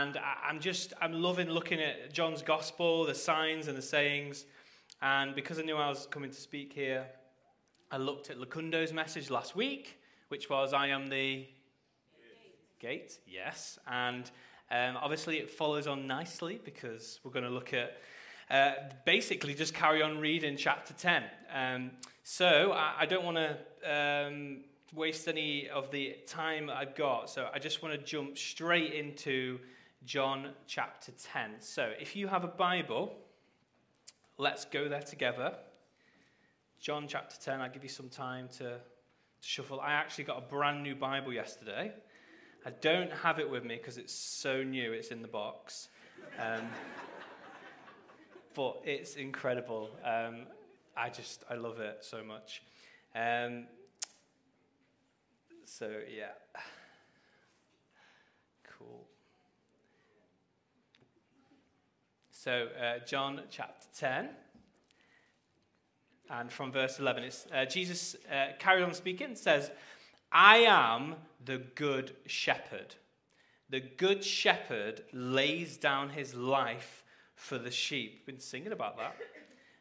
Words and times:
and 0.00 0.18
I, 0.18 0.50
am 0.50 0.60
just, 0.60 0.92
I'm 1.00 1.22
loving 1.22 1.48
looking 1.48 1.80
at 1.80 2.12
John's 2.12 2.42
gospel, 2.42 3.06
the 3.06 3.14
signs 3.14 3.66
and 3.66 3.78
the 3.78 3.82
sayings. 3.82 4.44
And 5.00 5.34
because 5.34 5.58
I 5.58 5.62
knew 5.62 5.76
I 5.76 5.88
was 5.88 6.06
coming 6.10 6.30
to 6.30 6.40
speak 6.40 6.72
here, 6.72 7.06
I 7.90 7.96
looked 7.96 8.28
at 8.28 8.38
Lacundo's 8.38 8.92
message 8.92 9.30
last 9.30 9.56
week, 9.56 9.98
which 10.28 10.50
was, 10.50 10.74
I 10.74 10.88
am 10.88 11.06
the 11.06 11.46
gate. 12.78 12.78
gate 12.78 13.18
yes. 13.26 13.78
And 13.90 14.30
um, 14.70 14.98
obviously 15.00 15.38
it 15.38 15.50
follows 15.50 15.86
on 15.86 16.06
nicely 16.06 16.60
because 16.62 17.20
we're 17.24 17.32
going 17.32 17.46
to 17.46 17.50
look 17.50 17.72
at 17.72 17.96
uh, 18.50 18.72
basically 19.06 19.54
just 19.54 19.72
carry 19.72 20.02
on 20.02 20.18
reading 20.18 20.58
chapter 20.58 20.92
10. 20.92 21.22
Um, 21.54 21.90
so 22.22 22.72
I, 22.72 22.96
I 23.00 23.06
don't 23.06 23.24
want 23.24 23.38
to 23.38 24.26
um, 24.26 24.58
waste 24.94 25.26
any 25.26 25.70
of 25.70 25.90
the 25.90 26.16
time 26.26 26.68
I've 26.68 26.94
got. 26.94 27.30
So 27.30 27.48
I 27.54 27.58
just 27.58 27.82
want 27.82 27.98
to 27.98 28.04
jump 28.04 28.36
straight 28.36 28.92
into 28.92 29.58
John 30.04 30.50
chapter 30.66 31.12
10. 31.12 31.56
So 31.60 31.92
if 32.00 32.14
you 32.14 32.28
have 32.28 32.44
a 32.44 32.48
Bible, 32.48 33.12
let's 34.38 34.64
go 34.64 34.88
there 34.88 35.02
together. 35.02 35.54
John 36.80 37.06
chapter 37.08 37.36
10, 37.42 37.60
I'll 37.60 37.70
give 37.70 37.82
you 37.82 37.88
some 37.88 38.08
time 38.08 38.48
to, 38.58 38.64
to 38.64 38.78
shuffle. 39.40 39.80
I 39.80 39.92
actually 39.92 40.24
got 40.24 40.38
a 40.38 40.42
brand 40.42 40.82
new 40.82 40.94
Bible 40.94 41.32
yesterday. 41.32 41.92
I 42.64 42.70
don't 42.80 43.12
have 43.12 43.38
it 43.38 43.48
with 43.48 43.64
me 43.64 43.76
because 43.76 43.96
it's 43.96 44.12
so 44.12 44.62
new, 44.62 44.92
it's 44.92 45.08
in 45.08 45.22
the 45.22 45.28
box. 45.28 45.88
Um, 46.38 46.62
but 48.54 48.82
it's 48.84 49.16
incredible. 49.16 49.90
Um, 50.04 50.46
I 50.96 51.10
just, 51.10 51.44
I 51.50 51.54
love 51.54 51.80
it 51.80 51.98
so 52.00 52.22
much. 52.22 52.62
Um, 53.14 53.66
so, 55.64 55.90
yeah. 56.14 56.32
Cool. 58.78 59.06
So, 62.46 62.68
uh, 62.80 63.04
John 63.04 63.40
chapter 63.50 63.88
10, 63.98 64.28
and 66.30 66.52
from 66.52 66.70
verse 66.70 67.00
11, 67.00 67.24
it's, 67.24 67.44
uh, 67.52 67.64
Jesus 67.64 68.14
uh, 68.30 68.52
carried 68.60 68.84
on 68.84 68.94
speaking, 68.94 69.34
says, 69.34 69.72
I 70.30 70.58
am 70.58 71.16
the 71.44 71.58
good 71.74 72.14
shepherd. 72.26 72.94
The 73.68 73.80
good 73.80 74.22
shepherd 74.22 75.02
lays 75.12 75.76
down 75.76 76.10
his 76.10 76.36
life 76.36 77.02
for 77.34 77.58
the 77.58 77.72
sheep. 77.72 78.18
We've 78.18 78.36
been 78.36 78.40
singing 78.40 78.70
about 78.70 78.96
that. 78.98 79.16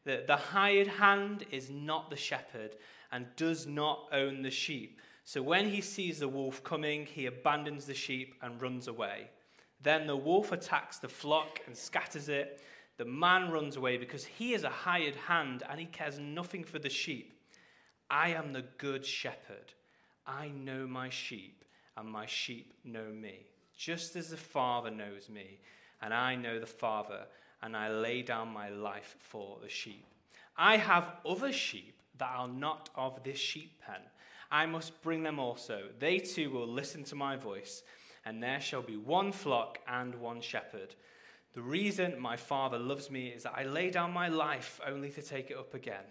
The, 0.03 0.23
the 0.25 0.35
hired 0.35 0.87
hand 0.87 1.45
is 1.51 1.69
not 1.69 2.09
the 2.09 2.15
shepherd 2.15 2.77
and 3.11 3.27
does 3.35 3.67
not 3.67 4.07
own 4.11 4.41
the 4.41 4.49
sheep. 4.49 5.01
So 5.23 5.43
when 5.43 5.69
he 5.69 5.81
sees 5.81 6.17
the 6.17 6.27
wolf 6.27 6.63
coming, 6.63 7.05
he 7.05 7.27
abandons 7.27 7.85
the 7.85 7.93
sheep 7.93 8.33
and 8.41 8.59
runs 8.59 8.87
away. 8.87 9.29
Then 9.85 10.07
the 10.07 10.17
wolf 10.17 10.51
attacks 10.51 10.97
the 10.97 11.07
flock 11.07 11.61
and 11.67 11.77
scatters 11.77 12.27
it. 12.27 12.59
The 12.97 13.05
man 13.05 13.51
runs 13.51 13.75
away 13.75 13.97
because 13.97 14.25
he 14.25 14.55
is 14.55 14.63
a 14.63 14.69
hired 14.69 15.15
hand 15.15 15.61
and 15.69 15.79
he 15.79 15.85
cares 15.85 16.17
nothing 16.17 16.63
for 16.63 16.79
the 16.79 16.89
sheep. 16.89 17.39
I 18.09 18.29
am 18.29 18.51
the 18.51 18.65
good 18.79 19.05
shepherd. 19.05 19.73
I 20.25 20.47
know 20.47 20.87
my 20.87 21.09
sheep, 21.09 21.63
and 21.95 22.09
my 22.09 22.25
sheep 22.25 22.73
know 22.83 23.09
me, 23.11 23.45
just 23.77 24.15
as 24.15 24.29
the 24.29 24.37
Father 24.37 24.89
knows 24.89 25.29
me, 25.29 25.59
and 26.01 26.15
I 26.15 26.33
know 26.33 26.59
the 26.59 26.65
Father, 26.65 27.27
and 27.61 27.77
I 27.77 27.91
lay 27.91 28.23
down 28.23 28.47
my 28.47 28.69
life 28.69 29.15
for 29.19 29.59
the 29.61 29.69
sheep. 29.69 30.07
I 30.57 30.77
have 30.77 31.17
other 31.27 31.51
sheep 31.51 32.01
that 32.17 32.31
are 32.35 32.47
not 32.47 32.89
of 32.95 33.23
this 33.23 33.37
sheep 33.37 33.79
pen. 33.85 34.01
I 34.49 34.65
must 34.65 34.99
bring 35.03 35.21
them 35.21 35.37
also. 35.37 35.89
They 35.99 36.17
too 36.17 36.49
will 36.49 36.67
listen 36.67 37.03
to 37.03 37.15
my 37.15 37.35
voice, 37.35 37.83
and 38.25 38.41
there 38.41 38.59
shall 38.59 38.81
be 38.81 38.97
one 38.97 39.31
flock 39.31 39.79
and 39.87 40.15
one 40.15 40.41
shepherd. 40.41 40.95
The 41.53 41.61
reason 41.61 42.19
my 42.19 42.35
Father 42.35 42.77
loves 42.77 43.09
me 43.09 43.27
is 43.27 43.43
that 43.43 43.53
I 43.55 43.63
lay 43.63 43.89
down 43.89 44.11
my 44.11 44.27
life 44.27 44.81
only 44.85 45.09
to 45.11 45.21
take 45.21 45.51
it 45.51 45.57
up 45.57 45.73
again. 45.73 46.03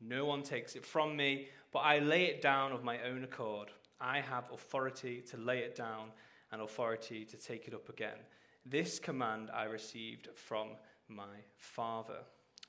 No 0.00 0.24
one 0.24 0.42
takes 0.42 0.74
it 0.74 0.84
from 0.84 1.16
me, 1.16 1.48
but 1.72 1.80
I 1.80 1.98
lay 1.98 2.24
it 2.24 2.42
down 2.42 2.72
of 2.72 2.82
my 2.82 3.02
own 3.02 3.22
accord. 3.22 3.68
I 4.00 4.20
have 4.20 4.50
authority 4.52 5.22
to 5.30 5.36
lay 5.36 5.58
it 5.58 5.76
down 5.76 6.08
and 6.50 6.62
authority 6.62 7.24
to 7.26 7.36
take 7.36 7.68
it 7.68 7.74
up 7.74 7.88
again. 7.88 8.16
This 8.64 8.98
command 8.98 9.50
I 9.54 9.64
received 9.64 10.28
from 10.34 10.68
my 11.08 11.36
Father. 11.58 12.18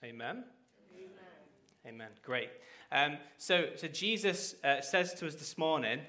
Amen. 0.03 0.43
Amen. 0.93 1.13
Amen. 1.87 2.09
Great. 2.23 2.49
Um, 2.91 3.17
so, 3.37 3.69
so 3.75 3.87
Jesus 3.87 4.55
uh, 4.63 4.81
says 4.81 5.13
to 5.15 5.27
us 5.27 5.35
this 5.35 5.57
morning, 5.57 6.01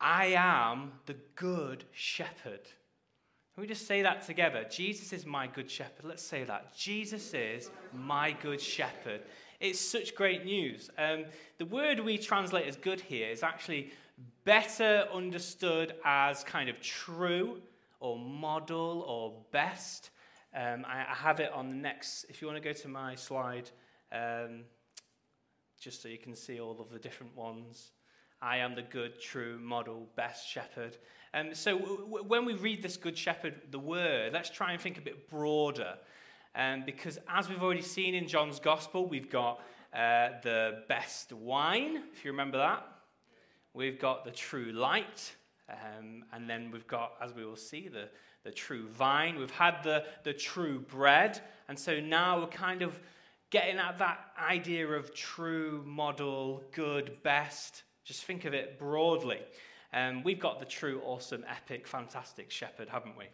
I 0.00 0.34
am 0.36 0.92
the 1.06 1.16
good 1.34 1.84
shepherd. 1.92 2.62
Can 3.54 3.62
we 3.62 3.66
just 3.66 3.86
say 3.86 4.02
that 4.02 4.26
together? 4.26 4.66
Jesus 4.70 5.14
is 5.14 5.24
my 5.24 5.46
good 5.46 5.70
shepherd. 5.70 6.04
Let's 6.04 6.22
say 6.22 6.44
that. 6.44 6.76
Jesus 6.76 7.32
is 7.32 7.70
my 7.94 8.32
good 8.42 8.60
shepherd. 8.60 9.22
It's 9.60 9.80
such 9.80 10.14
great 10.14 10.44
news. 10.44 10.90
Um, 10.98 11.24
the 11.56 11.64
word 11.64 12.00
we 12.00 12.18
translate 12.18 12.66
as 12.66 12.76
good 12.76 13.00
here 13.00 13.30
is 13.30 13.42
actually 13.42 13.92
better 14.44 15.06
understood 15.12 15.94
as 16.04 16.44
kind 16.44 16.68
of 16.68 16.80
true 16.80 17.62
or 18.00 18.18
model 18.18 19.04
or 19.08 19.32
best. 19.52 20.10
Um, 20.54 20.84
I, 20.86 21.06
I, 21.10 21.14
have 21.14 21.40
it 21.40 21.50
on 21.52 21.70
the 21.70 21.74
next, 21.74 22.24
if 22.28 22.40
you 22.40 22.48
want 22.48 22.62
to 22.62 22.66
go 22.66 22.72
to 22.72 22.88
my 22.88 23.14
slide, 23.14 23.70
um, 24.12 24.64
just 25.80 26.02
so 26.02 26.08
you 26.08 26.18
can 26.18 26.34
see 26.34 26.60
all 26.60 26.78
of 26.80 26.90
the 26.90 26.98
different 26.98 27.34
ones. 27.36 27.92
I 28.42 28.58
am 28.58 28.74
the 28.74 28.82
good, 28.82 29.20
true, 29.20 29.58
model, 29.58 30.08
best 30.16 30.48
shepherd. 30.48 30.96
Um, 31.32 31.54
so 31.54 31.78
w- 31.78 31.98
w- 31.98 32.24
when 32.24 32.44
we 32.44 32.54
read 32.54 32.82
this 32.82 32.96
good 32.96 33.16
shepherd, 33.16 33.54
the 33.70 33.78
word, 33.78 34.32
let's 34.32 34.50
try 34.50 34.72
and 34.72 34.80
think 34.80 34.98
a 34.98 35.00
bit 35.00 35.28
broader. 35.28 35.94
Um, 36.54 36.84
because 36.84 37.18
as 37.28 37.48
we've 37.48 37.62
already 37.62 37.82
seen 37.82 38.14
in 38.14 38.28
John's 38.28 38.60
gospel, 38.60 39.06
we've 39.06 39.30
got 39.30 39.60
uh, 39.94 40.30
the 40.42 40.82
best 40.88 41.32
wine, 41.32 42.02
if 42.12 42.24
you 42.24 42.30
remember 42.30 42.58
that. 42.58 42.86
We've 43.74 43.98
got 43.98 44.24
the 44.24 44.30
true 44.30 44.72
light. 44.72 45.34
Um, 45.68 46.24
and 46.32 46.48
then 46.48 46.70
we've 46.70 46.86
got, 46.86 47.12
as 47.20 47.34
we 47.34 47.44
will 47.44 47.56
see, 47.56 47.88
the, 47.88 48.08
the 48.44 48.52
true 48.52 48.86
vine. 48.88 49.38
We've 49.38 49.50
had 49.50 49.82
the, 49.82 50.04
the 50.22 50.32
true 50.32 50.80
bread. 50.80 51.40
And 51.68 51.78
so 51.78 52.00
now 52.00 52.40
we're 52.40 52.46
kind 52.46 52.82
of 52.82 52.98
getting 53.50 53.78
at 53.78 53.98
that 53.98 54.18
idea 54.40 54.88
of 54.88 55.14
true, 55.14 55.82
model, 55.84 56.62
good, 56.72 57.22
best. 57.22 57.82
Just 58.06 58.22
think 58.22 58.44
of 58.44 58.54
it 58.54 58.78
broadly. 58.78 59.40
Um, 59.92 60.22
we've 60.22 60.38
got 60.38 60.60
the 60.60 60.64
true, 60.64 61.02
awesome, 61.04 61.44
epic, 61.48 61.88
fantastic 61.88 62.52
shepherd, 62.52 62.88
haven't 62.88 63.18
we? 63.18 63.24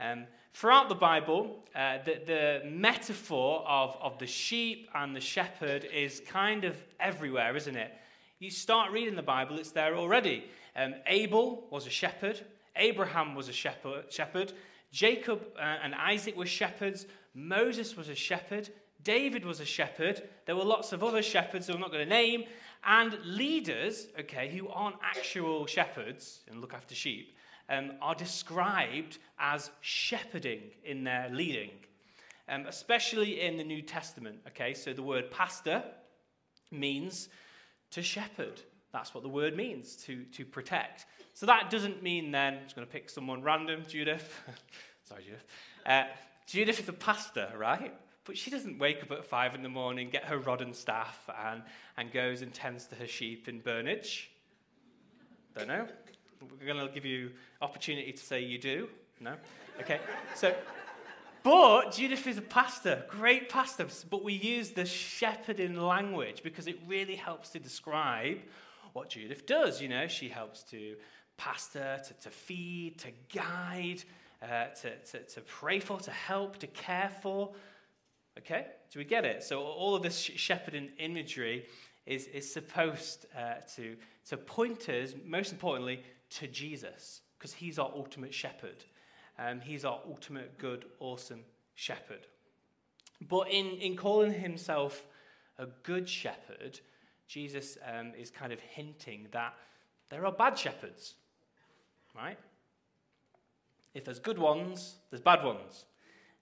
Um, 0.00 0.26
throughout 0.52 0.88
the 0.88 0.96
Bible, 0.96 1.64
uh, 1.72 1.98
the, 2.04 2.20
the 2.26 2.68
metaphor 2.68 3.64
of, 3.64 3.96
of 4.02 4.18
the 4.18 4.26
sheep 4.26 4.88
and 4.92 5.14
the 5.14 5.20
shepherd 5.20 5.84
is 5.84 6.20
kind 6.26 6.64
of 6.64 6.76
everywhere, 6.98 7.54
isn't 7.54 7.76
it? 7.76 7.92
You 8.40 8.50
start 8.50 8.90
reading 8.90 9.14
the 9.14 9.22
Bible, 9.22 9.56
it's 9.56 9.70
there 9.70 9.96
already. 9.96 10.46
Um, 10.74 10.96
Abel 11.06 11.68
was 11.70 11.86
a 11.86 11.90
shepherd. 11.90 12.40
Abraham 12.74 13.36
was 13.36 13.48
a 13.48 13.52
shepherd. 13.52 14.12
shepherd. 14.12 14.52
Jacob 14.90 15.46
uh, 15.56 15.60
and 15.60 15.94
Isaac 15.94 16.36
were 16.36 16.46
shepherds. 16.46 17.06
Moses 17.34 17.96
was 17.96 18.08
a 18.08 18.16
shepherd. 18.16 18.68
David 19.04 19.44
was 19.44 19.60
a 19.60 19.64
shepherd. 19.64 20.28
There 20.46 20.56
were 20.56 20.64
lots 20.64 20.92
of 20.92 21.04
other 21.04 21.22
shepherds 21.22 21.68
who 21.68 21.74
I'm 21.74 21.80
not 21.80 21.92
going 21.92 22.08
to 22.08 22.14
name. 22.14 22.44
And 22.84 23.18
leaders, 23.24 24.08
okay, 24.20 24.48
who 24.48 24.68
aren't 24.68 24.96
actual 25.02 25.66
shepherds 25.66 26.40
and 26.48 26.60
look 26.60 26.74
after 26.74 26.94
sheep, 26.94 27.36
um, 27.68 27.92
are 28.00 28.14
described 28.14 29.18
as 29.38 29.70
shepherding 29.80 30.62
in 30.84 31.04
their 31.04 31.28
leading, 31.30 31.70
um, 32.48 32.64
especially 32.66 33.40
in 33.40 33.56
the 33.56 33.64
New 33.64 33.82
Testament, 33.82 34.38
okay? 34.48 34.74
So 34.74 34.92
the 34.92 35.02
word 35.02 35.30
pastor 35.30 35.82
means 36.70 37.28
to 37.90 38.02
shepherd. 38.02 38.62
That's 38.92 39.14
what 39.14 39.22
the 39.22 39.28
word 39.28 39.56
means, 39.56 39.96
to, 40.06 40.24
to 40.32 40.44
protect. 40.44 41.06
So 41.34 41.46
that 41.46 41.70
doesn't 41.70 42.02
mean 42.02 42.30
then, 42.30 42.54
I'm 42.54 42.62
just 42.64 42.74
going 42.74 42.86
to 42.86 42.92
pick 42.92 43.10
someone 43.10 43.42
random, 43.42 43.82
Judith. 43.86 44.40
Sorry, 45.04 45.24
Judith. 45.24 45.44
Uh, 45.84 46.04
Judith 46.46 46.80
is 46.80 46.88
a 46.88 46.94
pastor, 46.94 47.52
right? 47.56 47.94
But 48.28 48.36
she 48.36 48.50
doesn't 48.50 48.78
wake 48.78 49.02
up 49.02 49.10
at 49.10 49.24
five 49.24 49.54
in 49.54 49.62
the 49.62 49.70
morning, 49.70 50.10
get 50.10 50.24
her 50.24 50.36
rod 50.36 50.60
and 50.60 50.76
staff, 50.76 51.30
and, 51.46 51.62
and 51.96 52.12
goes 52.12 52.42
and 52.42 52.52
tends 52.52 52.84
to 52.88 52.94
her 52.96 53.06
sheep 53.06 53.48
in 53.48 53.62
Burnage. 53.62 54.26
Don't 55.56 55.66
know. 55.66 55.88
We're 56.60 56.66
going 56.66 56.86
to 56.86 56.92
give 56.92 57.06
you 57.06 57.30
opportunity 57.62 58.12
to 58.12 58.22
say 58.22 58.42
you 58.42 58.58
do. 58.58 58.90
No? 59.18 59.32
Okay. 59.80 59.98
So, 60.34 60.54
but 61.42 61.92
Judith 61.92 62.26
is 62.26 62.36
a 62.36 62.42
pastor, 62.42 63.02
great 63.08 63.48
pastor, 63.48 63.86
but 64.10 64.22
we 64.22 64.34
use 64.34 64.72
the 64.72 64.84
shepherding 64.84 65.80
language 65.80 66.42
because 66.42 66.66
it 66.66 66.78
really 66.86 67.16
helps 67.16 67.48
to 67.50 67.58
describe 67.58 68.40
what 68.92 69.08
Judith 69.08 69.46
does. 69.46 69.80
You 69.80 69.88
know, 69.88 70.06
she 70.06 70.28
helps 70.28 70.64
to 70.64 70.96
pastor, 71.38 71.98
to, 72.06 72.12
to 72.12 72.28
feed, 72.28 72.98
to 72.98 73.08
guide, 73.34 74.02
uh, 74.42 74.66
to, 74.82 74.96
to, 74.98 75.20
to 75.20 75.40
pray 75.40 75.80
for, 75.80 75.98
to 76.00 76.10
help, 76.10 76.58
to 76.58 76.66
care 76.66 77.10
for. 77.22 77.54
Okay? 78.38 78.66
Do 78.90 78.98
we 78.98 79.04
get 79.04 79.24
it? 79.24 79.42
So, 79.42 79.62
all 79.62 79.94
of 79.94 80.02
this 80.02 80.18
shepherding 80.18 80.90
imagery 80.98 81.66
is, 82.06 82.26
is 82.28 82.50
supposed 82.50 83.26
uh, 83.36 83.54
to, 83.76 83.96
to 84.28 84.36
point 84.36 84.88
us, 84.88 85.14
most 85.24 85.52
importantly, 85.52 86.02
to 86.30 86.46
Jesus. 86.46 87.20
because 87.38 87.52
he's 87.52 87.78
our 87.78 87.90
ultimate 87.94 88.34
shepherd. 88.34 88.84
Um, 89.38 89.60
he's 89.60 89.84
our 89.84 90.00
ultimate 90.06 90.58
good, 90.58 90.86
awesome 90.98 91.44
shepherd. 91.74 92.26
But 93.28 93.50
in, 93.50 93.66
in 93.78 93.96
calling 93.96 94.32
himself 94.32 95.04
a 95.58 95.66
good 95.82 96.08
shepherd, 96.08 96.80
Jesus 97.26 97.78
um, 97.86 98.12
is 98.18 98.30
kind 98.30 98.52
of 98.52 98.60
hinting 98.60 99.28
that 99.32 99.54
there 100.08 100.24
are 100.24 100.32
bad 100.32 100.58
shepherds, 100.58 101.14
right? 102.16 102.38
If 103.94 104.04
there's 104.04 104.18
good 104.18 104.38
ones, 104.38 104.96
there's 105.10 105.20
bad 105.20 105.44
ones. 105.44 105.84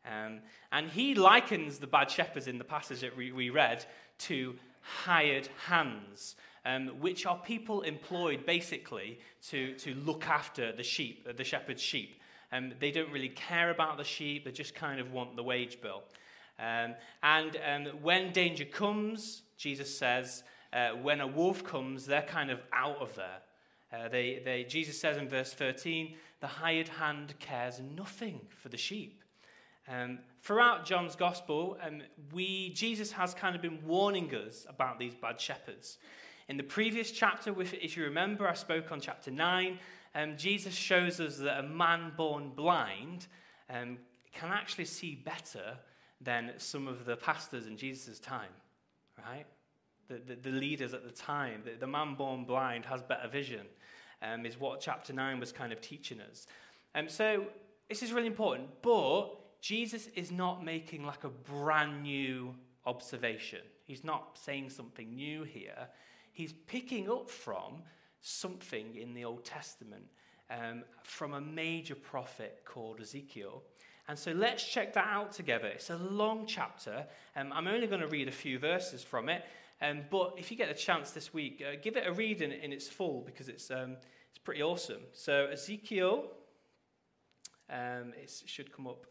Um, 0.07 0.41
and 0.73 0.89
he 0.89 1.15
likens 1.15 1.79
the 1.79 1.87
bad 1.87 2.11
shepherds 2.11 2.47
in 2.47 2.59
the 2.59 2.65
passage 2.65 3.01
that 3.01 3.17
we, 3.17 3.33
we 3.33 3.51
read 3.51 3.85
to 4.19 4.55
hired 4.81 5.49
hands, 5.67 6.37
um, 6.65 6.89
which 7.01 7.27
are 7.27 7.39
people 7.39 7.83
employed 7.83 8.47
basically 8.47 9.19
to, 9.49 9.75
to 9.75 9.95
look 9.95 10.27
after 10.29 10.73
the 10.73 10.83
sheep, 10.83 11.27
the 11.37 11.45
shepherd's 11.45 11.83
sheep. 11.83 12.21
Um, 12.53 12.73
they 12.79 12.93
don't 12.93 13.11
really 13.11 13.31
care 13.31 13.71
about 13.71 13.99
the 13.99 14.05
sheep, 14.05 14.45
they 14.45 14.53
just 14.53 14.75
kind 14.75 15.01
of 15.01 15.13
want 15.13 15.35
the 15.35 15.43
wage 15.43 15.81
bill. 15.81 16.03
Um, 16.59 16.95
and 17.23 17.59
um, 17.67 17.87
when 18.03 18.33
danger 18.33 18.65
comes, 18.65 19.43
Jesus 19.59 19.97
says, 19.97 20.45
uh, 20.73 20.91
when 20.91 21.21
a 21.21 21.27
wolf 21.27 21.65
comes, 21.65 22.07
they're 22.07 22.23
kind 22.23 22.51
of 22.51 22.61
out 22.73 22.99
of 22.99 23.15
there. 23.17 23.41
Uh, 23.93 24.09
they, 24.09 24.41
they, 24.45 24.65
Jesus 24.65 24.99
says 24.99 25.17
in 25.17 25.29
verse 25.29 25.53
13, 25.53 26.15
the 26.41 26.47
hired 26.47 26.89
hand 26.89 27.35
cares 27.39 27.81
nothing 27.97 28.41
for 28.63 28.69
the 28.69 28.77
sheep. 28.77 29.23
Um, 29.89 30.19
throughout 30.43 30.85
John's 30.85 31.15
gospel, 31.15 31.79
um, 31.83 32.03
we, 32.33 32.71
Jesus 32.71 33.13
has 33.13 33.35
kind 33.35 33.55
of 33.55 33.63
been 33.63 33.85
warning 33.87 34.35
us 34.35 34.67
about 34.69 34.99
these 34.99 35.15
bad 35.15 35.41
shepherds. 35.41 35.99
In 36.49 36.57
the 36.57 36.63
previous 36.63 37.11
chapter, 37.11 37.55
if 37.61 37.97
you 37.97 38.05
remember, 38.05 38.49
I 38.49 38.55
spoke 38.55 38.93
on 38.93 39.01
chapter 39.01 39.31
9. 39.31 39.79
Um, 40.15 40.37
Jesus 40.37 40.75
shows 40.75 41.21
us 41.21 41.39
that 41.39 41.59
a 41.59 41.63
man 41.63 42.13
born 42.17 42.51
blind 42.55 43.27
um, 43.69 43.99
can 44.33 44.51
actually 44.51 44.85
see 44.87 45.15
better 45.15 45.77
than 46.21 46.53
some 46.57 46.89
of 46.89 47.05
the 47.05 47.17
pastors 47.17 47.67
in 47.67 47.77
Jesus' 47.77 48.19
time, 48.19 48.51
right? 49.19 49.45
The, 50.09 50.21
the, 50.27 50.35
the 50.37 50.51
leaders 50.51 50.95
at 50.95 51.05
the 51.05 51.11
time. 51.11 51.63
The, 51.65 51.73
the, 51.79 51.87
man 51.87 52.15
born 52.15 52.45
blind 52.45 52.87
has 52.87 53.03
better 53.03 53.29
vision, 53.29 53.67
um, 54.23 54.47
is 54.47 54.59
what 54.59 54.81
chapter 54.81 55.13
9 55.13 55.39
was 55.39 55.53
kind 55.53 55.73
of 55.73 55.81
teaching 55.81 56.21
us. 56.21 56.47
Um, 56.95 57.09
so 57.09 57.45
this 57.89 58.03
is 58.03 58.13
really 58.13 58.29
important, 58.29 58.69
but 58.83 59.31
Jesus 59.61 60.09
is 60.15 60.31
not 60.31 60.65
making 60.65 61.05
like 61.05 61.25
a 61.25 61.29
brand 61.29 62.03
new 62.03 62.55
observation. 62.85 63.61
He's 63.85 64.05
not 64.05 64.39
saying 64.43 64.71
something 64.71 65.15
new 65.15 65.45
here. 65.45 65.89
He's 66.33 66.53
picking 66.53 67.11
up 67.11 67.31
from 67.31 67.83
something 68.21 68.97
in 68.97 69.15
the 69.15 69.25
Old 69.25 69.45
Testament 69.45 70.05
um, 70.51 70.85
from 71.03 71.35
a 71.35 71.41
major 71.41 71.95
prophet 71.95 72.63
called 72.65 73.01
Ezekiel. 73.01 73.63
And 74.09 74.19
so 74.19 74.33
let's 74.33 74.65
check 74.65 74.93
that 74.95 75.09
out 75.09 75.33
together. 75.33 75.67
It's 75.67 75.91
a 75.91 75.97
long 75.97 76.47
chapter. 76.47 77.07
Um, 77.35 77.53
I'm 77.53 77.67
only 77.67 77.87
going 77.87 78.01
to 78.01 78.07
read 78.07 78.29
a 78.29 78.33
few 78.33 78.59
verses 78.59 79.03
from 79.03 79.29
it. 79.29 79.45
Um, 79.83 80.03
but 80.11 80.35
if 80.39 80.51
you 80.51 80.57
get 80.57 80.71
a 80.71 80.75
chance 80.75 81.11
this 81.11 81.35
week, 81.35 81.63
uh, 81.67 81.77
give 81.83 81.97
it 81.97 82.07
a 82.07 82.13
read 82.13 82.41
in, 82.41 82.53
in 82.53 82.73
its 82.73 82.89
full 82.89 83.23
because 83.27 83.49
it's, 83.49 83.71
um, 83.71 83.97
it's 84.31 84.39
pretty 84.43 84.63
awesome. 84.63 85.03
So, 85.13 85.49
Ezekiel, 85.53 86.25
um, 87.69 88.13
it 88.17 88.31
should 88.47 88.73
come 88.73 88.87
up 88.87 89.07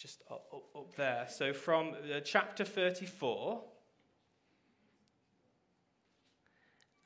just 0.00 0.22
up, 0.30 0.50
up, 0.74 0.96
there. 0.96 1.26
So, 1.28 1.52
from 1.52 1.92
uh, 1.92 2.20
chapter 2.20 2.64
34, 2.64 3.60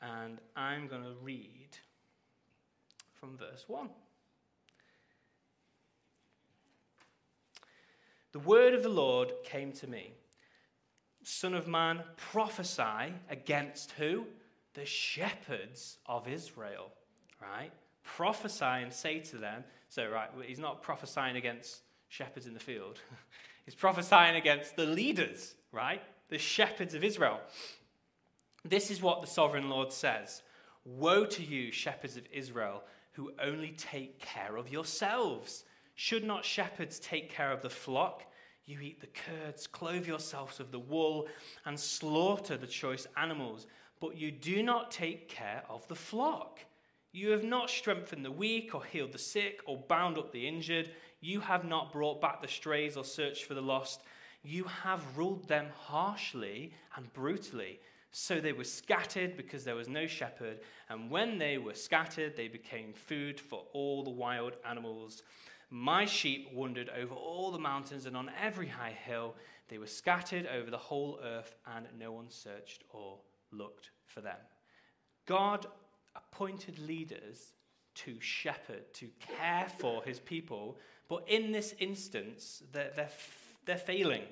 and 0.01 0.39
I'm 0.55 0.87
going 0.87 1.03
to 1.03 1.15
read 1.21 1.71
from 3.15 3.37
verse 3.37 3.65
1. 3.67 3.89
The 8.31 8.39
word 8.39 8.75
of 8.75 8.85
the 8.85 8.89
Lord 8.89 9.33
came 9.43 9.73
to 9.73 9.89
me 9.89 10.13
Son 11.25 11.55
of 11.55 11.67
man, 11.67 12.01
prophesy 12.17 13.13
against 13.29 13.91
who? 13.93 14.25
The 14.75 14.87
shepherds 14.87 15.99
of 16.07 16.29
Israel, 16.29 16.93
right? 17.43 17.73
Prophesy 18.05 18.65
and 18.65 18.93
say 18.93 19.19
to 19.19 19.39
them, 19.39 19.65
so, 19.89 20.09
right, 20.09 20.29
he's 20.47 20.59
not 20.61 20.83
prophesying 20.83 21.37
against 21.37 21.84
shepherds 22.15 22.47
in 22.47 22.55
the 22.55 22.61
field. 22.61 23.01
he's 23.65 23.75
prophesying 23.75 24.37
against 24.37 24.77
the 24.77 24.87
leaders, 24.87 25.57
right? 25.73 26.01
The 26.29 26.39
shepherds 26.39 26.95
of 26.95 27.03
Israel. 27.03 27.41
This 28.65 28.91
is 28.93 29.03
what 29.03 29.21
the 29.21 29.27
sovereign 29.27 29.69
Lord 29.69 29.93
says 29.93 30.43
Woe 30.85 31.25
to 31.25 31.43
you, 31.43 31.73
shepherds 31.73 32.17
of 32.17 32.25
Israel, 32.33 32.85
who 33.13 33.33
only 33.43 33.73
take 33.73 34.21
care 34.21 34.57
of 34.57 34.71
yourselves. 34.71 35.65
Should 35.97 36.25
not 36.25 36.45
shepherds 36.45 37.01
take 37.01 37.31
care 37.31 37.51
of 37.51 37.63
the 37.63 37.71
flock? 37.71 38.23
You 38.65 38.81
eat 38.81 39.01
the 39.01 39.09
curds, 39.09 39.67
clothe 39.67 40.07
yourselves 40.07 40.59
with 40.59 40.71
the 40.71 40.79
wool, 40.79 41.27
and 41.67 41.79
slaughter 41.79 42.57
the 42.57 42.67
choice 42.67 43.07
animals, 43.17 43.67
but 44.01 44.17
you 44.17 44.31
do 44.31 44.63
not 44.63 44.91
take 44.91 45.29
care 45.29 45.65
of 45.69 45.87
the 45.89 45.95
flock. 45.95 46.61
You 47.13 47.31
have 47.31 47.45
not 47.45 47.71
strengthened 47.71 48.25
the 48.25 48.31
weak, 48.31 48.75
or 48.75 48.85
healed 48.85 49.13
the 49.13 49.19
sick, 49.19 49.61
or 49.67 49.79
bound 49.79 50.19
up 50.19 50.33
the 50.33 50.49
injured. 50.49 50.91
You 51.25 51.41
have 51.41 51.65
not 51.65 51.91
brought 51.91 52.21
back 52.21 52.43
the 52.43 52.49
strays, 52.49 52.99
or 52.99 53.05
searched 53.05 53.47
for 53.47 53.55
the 53.55 53.63
lost. 53.63 54.03
You 54.43 54.65
have 54.65 55.17
ruled 55.17 55.49
them 55.49 55.69
harshly 55.75 56.75
and 56.97 57.11
brutally. 57.15 57.81
So 58.11 58.41
they 58.41 58.53
were 58.53 58.65
scattered 58.65 59.35
because 59.35 59.65
there 59.65 59.75
was 59.75 59.89
no 59.89 60.07
shepherd, 60.07 60.61
and 60.91 61.11
when 61.11 61.39
they 61.39 61.57
were 61.57 61.73
scattered, 61.73 62.37
they 62.37 62.49
became 62.49 62.93
food 62.93 63.41
for 63.41 63.65
all 63.73 64.05
the 64.05 64.11
wild 64.11 64.57
animals. 64.69 65.23
My 65.71 66.05
sheep 66.05 66.53
wandered 66.53 66.91
over 66.91 67.15
all 67.15 67.51
the 67.51 67.59
mountains 67.59 68.05
and 68.05 68.19
on 68.19 68.31
every 68.39 68.69
high 68.69 68.97
hill. 69.07 69.35
They 69.69 69.79
were 69.79 69.87
scattered 69.87 70.47
over 70.47 70.71
the 70.71 70.77
whole 70.77 71.19
earth, 71.25 71.57
and 71.75 71.87
no 71.99 72.13
one 72.13 72.29
searched 72.29 72.85
or 72.91 73.17
looked 73.51 73.93
for 74.05 74.21
them. 74.21 74.37
God 75.25 75.67
appointed 76.15 76.79
leaders 76.79 77.55
to 77.95 78.21
shepherd, 78.21 78.93
to 78.93 79.09
care 79.19 79.69
for 79.79 80.03
his 80.05 80.21
people, 80.21 80.77
but 81.09 81.25
in 81.29 81.53
this 81.53 81.75
instance, 81.79 82.63
they're, 82.73 82.91
they're, 82.95 83.11
they're 83.67 83.77
failing. 83.77 84.25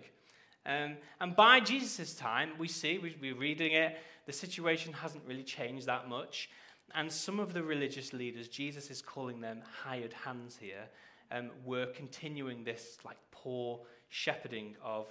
Um, 0.65 0.97
and 1.21 1.35
by 1.35 1.61
Jesus' 1.61 2.15
time, 2.15 2.51
we 2.59 2.69
see, 2.69 2.99
we, 2.99 3.17
we're 3.21 3.35
reading 3.37 3.73
it, 3.73 3.97
the 4.27 4.33
situation 4.33 4.93
hasn't 4.93 5.25
really 5.27 5.43
changed 5.43 5.87
that 5.87 6.09
much. 6.09 6.51
And 6.95 7.11
some 7.11 7.41
of 7.41 7.53
the 7.53 7.63
religious 7.63 8.13
leaders, 8.13 8.49
Jesus 8.49 8.91
is 8.91 9.03
calling 9.03 9.41
them 9.41 9.63
hired 9.83 10.13
hands 10.13 10.57
here, 10.61 10.85
um, 11.31 11.51
were 11.65 11.87
continuing 11.87 12.65
this 12.65 12.99
like 13.05 13.17
poor 13.31 13.81
shepherding 14.09 14.77
of 14.85 15.07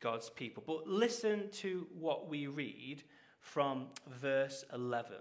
God's 0.00 0.30
people. 0.30 0.62
But 0.66 0.88
listen 0.88 1.50
to 1.52 1.86
what 1.98 2.28
we 2.28 2.46
read 2.46 3.04
from 3.40 3.86
verse 4.08 4.64
11. 4.74 5.16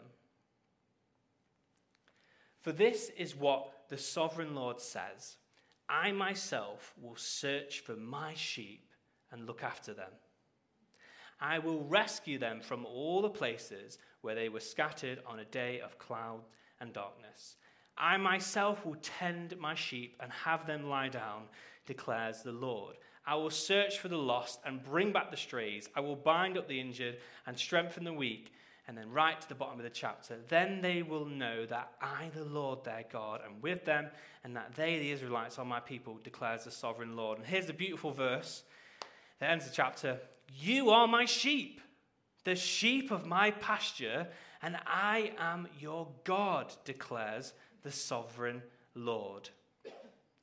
For 2.61 2.71
this 2.71 3.11
is 3.17 3.35
what 3.35 3.71
the 3.89 3.97
sovereign 3.97 4.55
Lord 4.55 4.81
says 4.81 5.37
I 5.89 6.11
myself 6.11 6.93
will 7.01 7.15
search 7.15 7.79
for 7.79 7.95
my 7.95 8.33
sheep 8.35 8.93
and 9.31 9.47
look 9.47 9.63
after 9.63 9.93
them. 9.93 10.11
I 11.41 11.59
will 11.59 11.83
rescue 11.83 12.37
them 12.37 12.61
from 12.61 12.85
all 12.85 13.21
the 13.21 13.29
places 13.29 13.97
where 14.21 14.35
they 14.35 14.49
were 14.49 14.59
scattered 14.59 15.19
on 15.25 15.39
a 15.39 15.45
day 15.45 15.79
of 15.79 15.97
cloud 15.97 16.41
and 16.79 16.93
darkness. 16.93 17.55
I 17.97 18.17
myself 18.17 18.85
will 18.85 18.97
tend 19.01 19.57
my 19.57 19.73
sheep 19.73 20.17
and 20.21 20.31
have 20.31 20.67
them 20.67 20.89
lie 20.89 21.09
down, 21.09 21.43
declares 21.85 22.43
the 22.43 22.51
Lord. 22.51 22.95
I 23.25 23.35
will 23.35 23.49
search 23.49 23.99
for 23.99 24.07
the 24.09 24.17
lost 24.17 24.59
and 24.65 24.83
bring 24.83 25.11
back 25.11 25.31
the 25.31 25.37
strays. 25.37 25.89
I 25.95 26.01
will 26.01 26.15
bind 26.15 26.57
up 26.57 26.67
the 26.67 26.79
injured 26.79 27.17
and 27.45 27.57
strengthen 27.57 28.03
the 28.03 28.13
weak. 28.13 28.51
And 28.89 28.97
then, 28.97 29.11
right 29.11 29.39
to 29.39 29.47
the 29.47 29.53
bottom 29.53 29.77
of 29.77 29.83
the 29.83 29.91
chapter, 29.91 30.39
then 30.47 30.81
they 30.81 31.03
will 31.03 31.27
know 31.27 31.67
that 31.67 31.91
I, 32.01 32.31
the 32.35 32.43
Lord 32.43 32.83
their 32.83 33.05
God, 33.11 33.41
am 33.45 33.61
with 33.61 33.85
them, 33.85 34.07
and 34.43 34.55
that 34.55 34.73
they, 34.73 34.97
the 34.97 35.11
Israelites, 35.11 35.59
are 35.59 35.63
my 35.63 35.79
people, 35.79 36.17
declares 36.23 36.63
the 36.63 36.71
sovereign 36.71 37.15
Lord. 37.15 37.37
And 37.37 37.45
here's 37.45 37.67
the 37.67 37.73
beautiful 37.73 38.09
verse 38.09 38.63
that 39.39 39.51
ends 39.51 39.65
the 39.65 39.71
chapter 39.71 40.19
You 40.57 40.89
are 40.89 41.07
my 41.07 41.25
sheep, 41.25 41.81
the 42.45 42.55
sheep 42.55 43.11
of 43.11 43.27
my 43.27 43.51
pasture, 43.51 44.27
and 44.63 44.75
I 44.87 45.33
am 45.37 45.67
your 45.79 46.07
God, 46.23 46.73
declares 46.83 47.53
the 47.83 47.91
sovereign 47.91 48.63
Lord. 48.95 49.51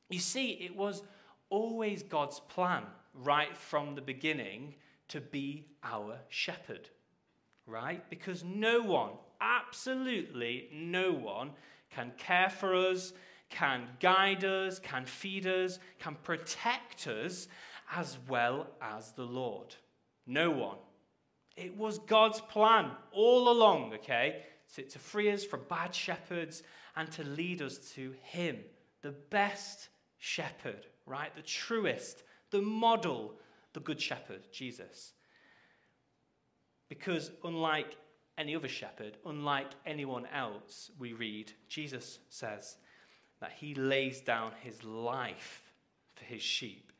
You 0.09 0.19
see, 0.19 0.51
it 0.51 0.73
was 0.73 1.03
always 1.49 2.01
God's 2.01 2.39
plan 2.39 2.83
right 3.13 3.57
from 3.57 3.95
the 3.95 4.01
beginning 4.01 4.75
to 5.09 5.19
be 5.19 5.65
our 5.83 6.19
shepherd, 6.29 6.89
right? 7.67 8.09
Because 8.09 8.43
no 8.43 8.81
one, 8.81 9.11
absolutely 9.41 10.69
no 10.73 11.11
one, 11.11 11.51
can 11.91 12.11
care 12.17 12.49
for 12.49 12.75
us, 12.75 13.13
can 13.49 13.87
guide 13.99 14.43
us, 14.43 14.79
can 14.79 15.05
feed 15.05 15.45
us, 15.45 15.79
can 15.99 16.15
protect 16.23 17.07
us 17.07 17.47
as 17.93 18.17
well 18.27 18.67
as 18.81 19.11
the 19.11 19.23
Lord. 19.23 19.75
No 20.25 20.51
one. 20.51 20.77
It 21.55 21.75
was 21.77 21.99
God's 21.99 22.41
plan 22.41 22.91
all 23.11 23.49
along, 23.49 23.93
okay, 23.95 24.43
to, 24.75 24.83
to 24.83 24.99
free 24.99 25.31
us 25.31 25.43
from 25.43 25.61
bad 25.69 25.93
shepherds, 25.93 26.63
and 26.95 27.11
to 27.11 27.23
lead 27.23 27.61
us 27.61 27.77
to 27.95 28.13
Him, 28.23 28.57
the 29.01 29.11
best 29.11 29.89
shepherd, 30.17 30.85
right? 31.05 31.35
The 31.35 31.41
truest, 31.41 32.23
the 32.51 32.61
model, 32.61 33.35
the 33.73 33.79
good 33.79 34.01
shepherd, 34.01 34.41
Jesus. 34.51 35.13
Because 36.89 37.31
unlike 37.43 37.95
any 38.37 38.55
other 38.55 38.67
shepherd, 38.67 39.17
unlike 39.25 39.71
anyone 39.85 40.25
else, 40.33 40.91
we 40.99 41.13
read, 41.13 41.51
Jesus 41.67 42.19
says 42.29 42.77
that 43.39 43.51
he 43.51 43.75
lays 43.75 44.21
down 44.21 44.51
his 44.61 44.83
life 44.83 45.73
for 46.15 46.25
his 46.25 46.41
sheep. 46.41 46.91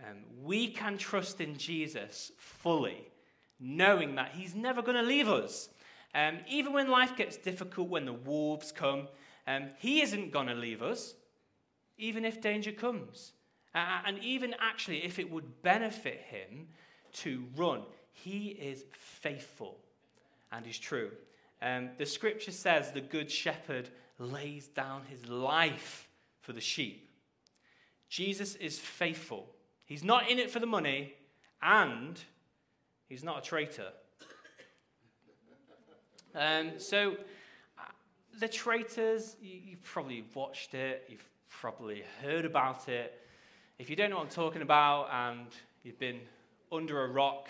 Um, 0.00 0.18
we 0.42 0.68
can 0.68 0.98
trust 0.98 1.40
in 1.40 1.56
Jesus 1.56 2.32
fully, 2.38 3.08
knowing 3.58 4.14
that 4.16 4.32
he's 4.32 4.54
never 4.54 4.82
going 4.82 4.96
to 4.96 5.02
leave 5.02 5.28
us. 5.28 5.70
Um, 6.14 6.38
even 6.48 6.72
when 6.72 6.88
life 6.88 7.16
gets 7.16 7.36
difficult, 7.36 7.88
when 7.88 8.04
the 8.04 8.12
wolves 8.12 8.72
come, 8.72 9.08
um, 9.46 9.70
he 9.78 10.02
isn't 10.02 10.32
going 10.32 10.48
to 10.48 10.54
leave 10.54 10.82
us, 10.82 11.14
even 11.98 12.24
if 12.24 12.40
danger 12.40 12.72
comes. 12.72 13.32
Uh, 13.74 14.00
and 14.06 14.18
even 14.20 14.54
actually, 14.60 15.04
if 15.04 15.18
it 15.18 15.30
would 15.30 15.62
benefit 15.62 16.20
him 16.28 16.68
to 17.12 17.44
run, 17.56 17.82
he 18.24 18.48
is 18.48 18.84
faithful 18.92 19.76
and 20.50 20.66
is 20.66 20.78
true. 20.78 21.10
Um, 21.60 21.90
the 21.98 22.06
scripture 22.06 22.50
says 22.50 22.92
the 22.92 23.00
good 23.00 23.30
shepherd 23.30 23.88
lays 24.18 24.68
down 24.68 25.02
his 25.08 25.28
life 25.28 26.08
for 26.40 26.52
the 26.52 26.60
sheep. 26.60 27.10
Jesus 28.08 28.54
is 28.56 28.78
faithful. 28.78 29.46
He's 29.84 30.04
not 30.04 30.30
in 30.30 30.38
it 30.38 30.50
for 30.50 30.60
the 30.60 30.66
money, 30.66 31.14
and 31.62 32.18
he's 33.08 33.22
not 33.22 33.38
a 33.38 33.42
traitor. 33.42 33.92
Um, 36.34 36.72
so, 36.78 37.12
uh, 37.78 37.82
the 38.38 38.48
traitors, 38.48 39.36
you, 39.40 39.58
you've 39.70 39.82
probably 39.82 40.24
watched 40.34 40.74
it, 40.74 41.06
you've 41.08 41.26
probably 41.48 42.04
heard 42.22 42.44
about 42.44 42.90
it. 42.90 43.22
If 43.78 43.88
you 43.88 43.96
don't 43.96 44.10
know 44.10 44.16
what 44.16 44.24
I'm 44.24 44.30
talking 44.30 44.60
about 44.60 45.08
and 45.10 45.46
you've 45.82 45.98
been 45.98 46.20
under 46.70 47.04
a 47.04 47.08
rock, 47.08 47.48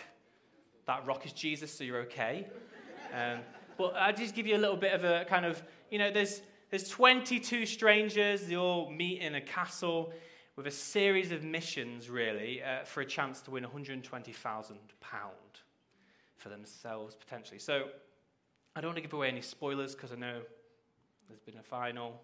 that 0.87 1.07
rock 1.07 1.26
is 1.26 1.33
Jesus, 1.33 1.73
so 1.73 1.85
you're 1.85 2.02
okay. 2.02 2.47
Um, 3.12 3.40
but 3.76 3.95
I'll 3.97 4.12
just 4.12 4.35
give 4.35 4.47
you 4.47 4.57
a 4.57 4.59
little 4.59 4.76
bit 4.76 4.93
of 4.93 5.05
a 5.05 5.25
kind 5.28 5.45
of, 5.45 5.62
you 5.90 5.99
know, 5.99 6.11
there's, 6.11 6.40
there's 6.71 6.88
22 6.88 7.66
strangers, 7.66 8.47
they 8.47 8.57
all 8.57 8.90
meet 8.90 9.21
in 9.21 9.35
a 9.35 9.40
castle 9.40 10.12
with 10.57 10.66
a 10.66 10.71
series 10.71 11.33
of 11.33 11.45
missions, 11.45 12.09
really, 12.09 12.62
uh, 12.62 12.85
for 12.85 13.02
a 13.02 13.07
chance 13.07 13.43
to 13.43 13.50
win 13.50 13.64
£120,000 13.64 14.73
for 16.37 16.49
themselves, 16.49 17.14
potentially. 17.14 17.59
So 17.59 17.88
I 18.75 18.81
don't 18.81 18.88
want 18.88 18.97
to 18.97 19.02
give 19.02 19.12
away 19.12 19.28
any 19.28 19.43
spoilers 19.43 19.95
because 19.95 20.12
I 20.12 20.16
know 20.16 20.40
there's 21.28 21.40
been 21.40 21.59
a 21.59 21.62
final. 21.62 22.23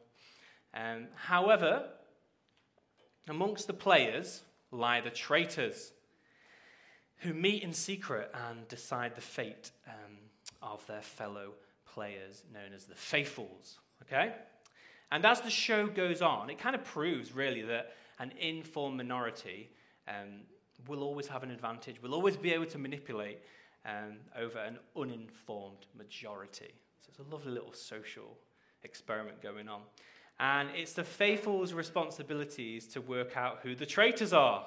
Um, 0.75 1.09
however, 1.14 1.85
amongst 3.28 3.66
the 3.66 3.75
players 3.75 4.42
lie 4.71 5.00
the 5.00 5.11
traitors 5.11 5.92
who 7.22 7.32
meet 7.32 7.62
in 7.62 7.72
secret 7.72 8.32
and 8.48 8.66
decide 8.68 9.14
the 9.14 9.20
fate 9.20 9.70
um, 9.86 10.16
of 10.60 10.86
their 10.86 11.02
fellow 11.02 11.52
players, 11.86 12.44
known 12.52 12.72
as 12.74 12.84
the 12.84 12.94
faithfuls. 12.94 13.78
Okay? 14.02 14.32
And 15.10 15.24
as 15.24 15.40
the 15.40 15.50
show 15.50 15.86
goes 15.86 16.22
on, 16.22 16.50
it 16.50 16.58
kind 16.58 16.74
of 16.74 16.84
proves 16.84 17.32
really 17.32 17.62
that 17.62 17.94
an 18.18 18.32
informed 18.40 18.96
minority 18.96 19.70
um, 20.08 20.40
will 20.88 21.02
always 21.02 21.26
have 21.28 21.42
an 21.42 21.50
advantage, 21.50 22.02
will 22.02 22.14
always 22.14 22.36
be 22.36 22.52
able 22.52 22.66
to 22.66 22.78
manipulate 22.78 23.38
um, 23.84 24.16
over 24.38 24.58
an 24.58 24.78
uninformed 24.96 25.86
majority. 25.96 26.72
So 27.00 27.08
it's 27.10 27.18
a 27.18 27.34
lovely 27.34 27.52
little 27.52 27.72
social 27.72 28.36
experiment 28.84 29.42
going 29.42 29.68
on. 29.68 29.82
And 30.40 30.70
it's 30.74 30.92
the 30.92 31.04
faithful's 31.04 31.72
responsibilities 31.72 32.86
to 32.88 33.00
work 33.00 33.36
out 33.36 33.60
who 33.62 33.74
the 33.74 33.86
traitors 33.86 34.32
are. 34.32 34.66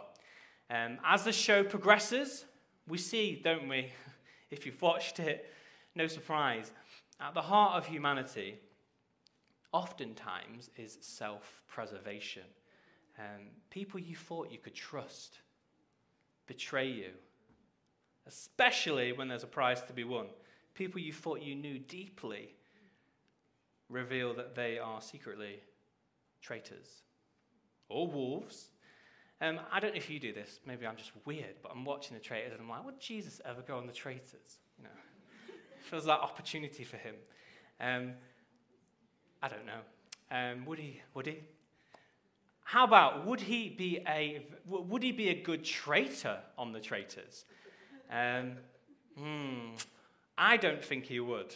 Um, 0.69 0.97
as 1.05 1.23
the 1.23 1.31
show 1.31 1.63
progresses, 1.63 2.45
we 2.87 2.97
see, 2.97 3.41
don't 3.43 3.67
we, 3.67 3.91
if 4.51 4.65
you've 4.65 4.81
watched 4.81 5.19
it, 5.19 5.51
no 5.95 6.07
surprise, 6.07 6.71
at 7.19 7.33
the 7.33 7.41
heart 7.41 7.75
of 7.75 7.85
humanity, 7.85 8.59
oftentimes, 9.71 10.69
is 10.77 10.97
self 11.01 11.61
preservation. 11.67 12.43
Um, 13.17 13.47
people 13.69 13.99
you 13.99 14.15
thought 14.15 14.51
you 14.51 14.57
could 14.57 14.75
trust 14.75 15.39
betray 16.47 16.87
you, 16.87 17.11
especially 18.27 19.13
when 19.13 19.27
there's 19.27 19.43
a 19.43 19.47
prize 19.47 19.81
to 19.83 19.93
be 19.93 20.03
won. 20.03 20.27
People 20.73 20.99
you 20.99 21.13
thought 21.13 21.41
you 21.41 21.55
knew 21.55 21.79
deeply 21.79 22.53
reveal 23.89 24.33
that 24.33 24.55
they 24.55 24.77
are 24.77 25.01
secretly 25.01 25.59
traitors 26.41 27.03
or 27.87 28.07
wolves. 28.07 28.69
Um, 29.41 29.59
I 29.71 29.79
don't 29.79 29.91
know 29.91 29.97
if 29.97 30.09
you 30.09 30.19
do 30.19 30.33
this. 30.33 30.59
Maybe 30.65 30.87
I'm 30.87 30.95
just 30.95 31.11
weird, 31.25 31.55
but 31.61 31.71
I'm 31.71 31.83
watching 31.83 32.15
the 32.15 32.23
traitors 32.23 32.53
and 32.53 32.61
I'm 32.61 32.69
like, 32.69 32.85
would 32.85 32.99
Jesus 32.99 33.41
ever 33.45 33.61
go 33.61 33.77
on 33.77 33.85
the 33.85 33.93
traitors? 33.93 34.59
You 34.77 34.85
know, 34.85 34.89
feels 35.89 36.05
like 36.05 36.19
opportunity 36.19 36.83
for 36.83 36.97
him. 36.97 37.15
Um, 37.81 38.13
I 39.43 39.49
don't 39.49 39.65
know. 39.65 39.81
Um, 40.31 40.65
would 40.65 40.79
he? 40.79 41.01
Would 41.13 41.27
he? 41.27 41.39
How 42.63 42.83
about 42.83 43.25
would 43.27 43.41
he 43.41 43.69
be 43.69 43.99
a 44.07 44.47
would 44.65 45.03
he 45.03 45.11
be 45.11 45.29
a 45.29 45.41
good 45.41 45.63
traitor 45.63 46.39
on 46.57 46.71
the 46.71 46.79
traitors? 46.79 47.45
Um, 48.11 48.53
hmm, 49.17 49.75
I 50.37 50.57
don't 50.57 50.83
think 50.83 51.05
he 51.05 51.19
would. 51.19 51.55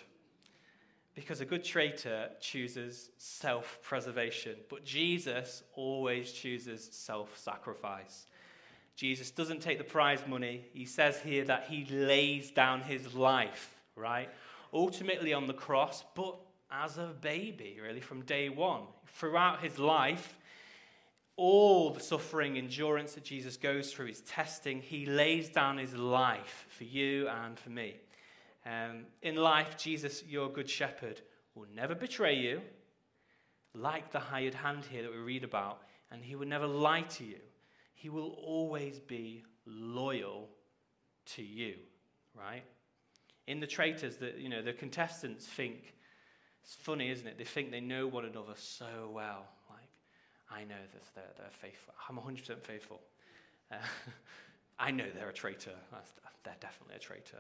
Because 1.16 1.42
a 1.42 1.46
good 1.46 1.64
traitor 1.64 2.30
chooses 2.40 3.10
self 3.18 3.80
preservation, 3.82 4.56
but 4.70 4.86
Jesus 4.86 5.64
always 5.76 6.32
chooses 6.32 6.88
self 6.92 7.38
sacrifice. 7.38 8.26
Jesus 8.96 9.32
doesn't 9.32 9.62
take 9.62 9.78
the 9.78 9.84
prize 9.84 10.20
money. 10.28 10.66
He 10.74 10.86
says 10.86 11.20
here 11.20 11.46
that 11.46 11.68
he 11.70 11.86
lays 11.86 12.52
down 12.52 12.82
his 12.82 13.14
life 13.14 13.76
right? 14.00 14.30
Ultimately 14.74 15.34
on 15.34 15.48
the 15.48 15.54
cross, 15.54 16.04
but 16.16 16.36
as 16.72 16.98
a 16.98 17.14
baby, 17.22 17.78
really, 17.82 18.00
from 18.00 18.22
day 18.24 18.50
one. 18.50 18.84
Throughout 19.08 19.62
his 19.62 19.78
life, 19.78 20.38
all 21.36 21.92
the 21.92 22.00
suffering, 22.00 22.58
endurance 22.58 23.14
that 23.14 23.24
Jesus 23.24 23.58
goes 23.58 23.92
through, 23.92 24.08
his 24.08 24.22
testing, 24.22 24.82
he 24.82 25.06
lays 25.06 25.50
down 25.50 25.78
his 25.78 25.96
life 25.96 26.68
for 26.70 26.84
you 26.84 27.28
and 27.28 27.58
for 27.60 27.70
me. 27.70 27.96
Um, 28.66 29.06
in 29.22 29.36
life, 29.36 29.78
Jesus, 29.78 30.24
your 30.28 30.50
good 30.50 30.70
shepherd, 30.70 31.22
will 31.56 31.68
never 31.74 31.96
betray 31.96 32.36
you, 32.36 32.62
like 33.74 34.12
the 34.12 34.20
hired 34.20 34.54
hand 34.54 34.86
here 34.86 35.04
that 35.04 35.12
we 35.12 35.18
read 35.18 35.44
about, 35.44 35.82
and 36.12 36.24
he 36.24 36.36
will 36.36 36.48
never 36.48 36.68
lie 36.68 37.02
to 37.02 37.24
you. 37.24 37.40
He 37.94 38.10
will 38.10 38.36
always 38.46 39.00
be 39.00 39.44
loyal 39.66 40.50
to 41.36 41.44
you, 41.44 41.76
right? 42.36 42.64
in 43.50 43.60
the 43.60 43.68
traitors, 43.68 44.18
that 44.18 44.38
you 44.38 44.48
know, 44.48 44.62
the 44.62 44.72
contestants 44.72 45.46
think 45.46 45.96
it's 46.64 46.76
funny, 46.76 47.10
isn't 47.10 47.26
it? 47.26 47.40
They 47.40 47.44
think 47.44 47.72
they 47.72 47.82
know 47.82 48.06
one 48.06 48.26
another 48.26 48.54
so 48.56 49.10
well. 49.12 49.48
Like, 49.68 49.90
I 50.52 50.64
know 50.66 50.76
that 50.94 51.02
they're, 51.16 51.24
they're 51.36 51.50
faithful. 51.60 51.96
I'm 52.08 52.18
100% 52.18 52.62
faithful. 52.62 53.02
Uh, 53.72 53.78
I 54.80 54.92
know 54.92 55.06
they're 55.16 55.30
a 55.30 55.34
traitor. 55.34 55.72
They're 56.44 56.56
definitely 56.62 56.98
a 56.98 57.00
traitor. 57.00 57.40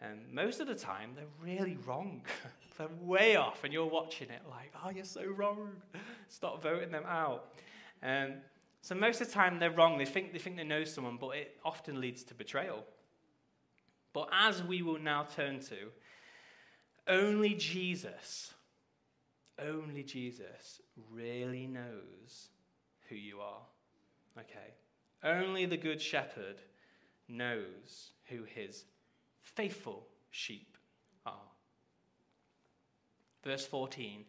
And 0.00 0.20
most 0.32 0.60
of 0.60 0.66
the 0.66 0.74
time, 0.74 1.12
they're 1.14 1.24
really 1.40 1.78
wrong. 1.86 2.22
they're 2.78 2.88
way 3.00 3.36
off, 3.36 3.64
and 3.64 3.72
you're 3.72 3.86
watching 3.86 4.28
it 4.30 4.42
like, 4.50 4.72
oh, 4.84 4.90
you're 4.90 5.04
so 5.04 5.24
wrong. 5.24 5.70
Stop 6.28 6.62
voting 6.62 6.90
them 6.90 7.04
out. 7.06 7.54
Um, 8.02 8.34
so 8.82 8.94
most 8.94 9.20
of 9.20 9.28
the 9.28 9.32
time, 9.32 9.58
they're 9.58 9.70
wrong. 9.70 9.96
They 9.96 10.04
think 10.04 10.32
they 10.32 10.38
think 10.38 10.56
they 10.56 10.64
know 10.64 10.84
someone, 10.84 11.16
but 11.18 11.36
it 11.36 11.56
often 11.64 12.00
leads 12.00 12.22
to 12.24 12.34
betrayal. 12.34 12.84
But 14.12 14.28
as 14.32 14.62
we 14.62 14.82
will 14.82 14.98
now 14.98 15.24
turn 15.24 15.60
to, 15.60 15.76
only 17.08 17.54
Jesus, 17.54 18.54
only 19.58 20.02
Jesus 20.02 20.80
really 21.10 21.66
knows 21.66 22.48
who 23.08 23.16
you 23.16 23.40
are. 23.40 23.62
Okay? 24.38 24.74
Only 25.22 25.66
the 25.66 25.76
Good 25.76 26.00
Shepherd 26.00 26.56
knows 27.28 28.12
who 28.26 28.44
his 28.44 28.84
faithful 29.44 30.06
sheep 30.30 30.76
are. 31.24 31.32
Verse 33.42 33.66
14 33.66 34.24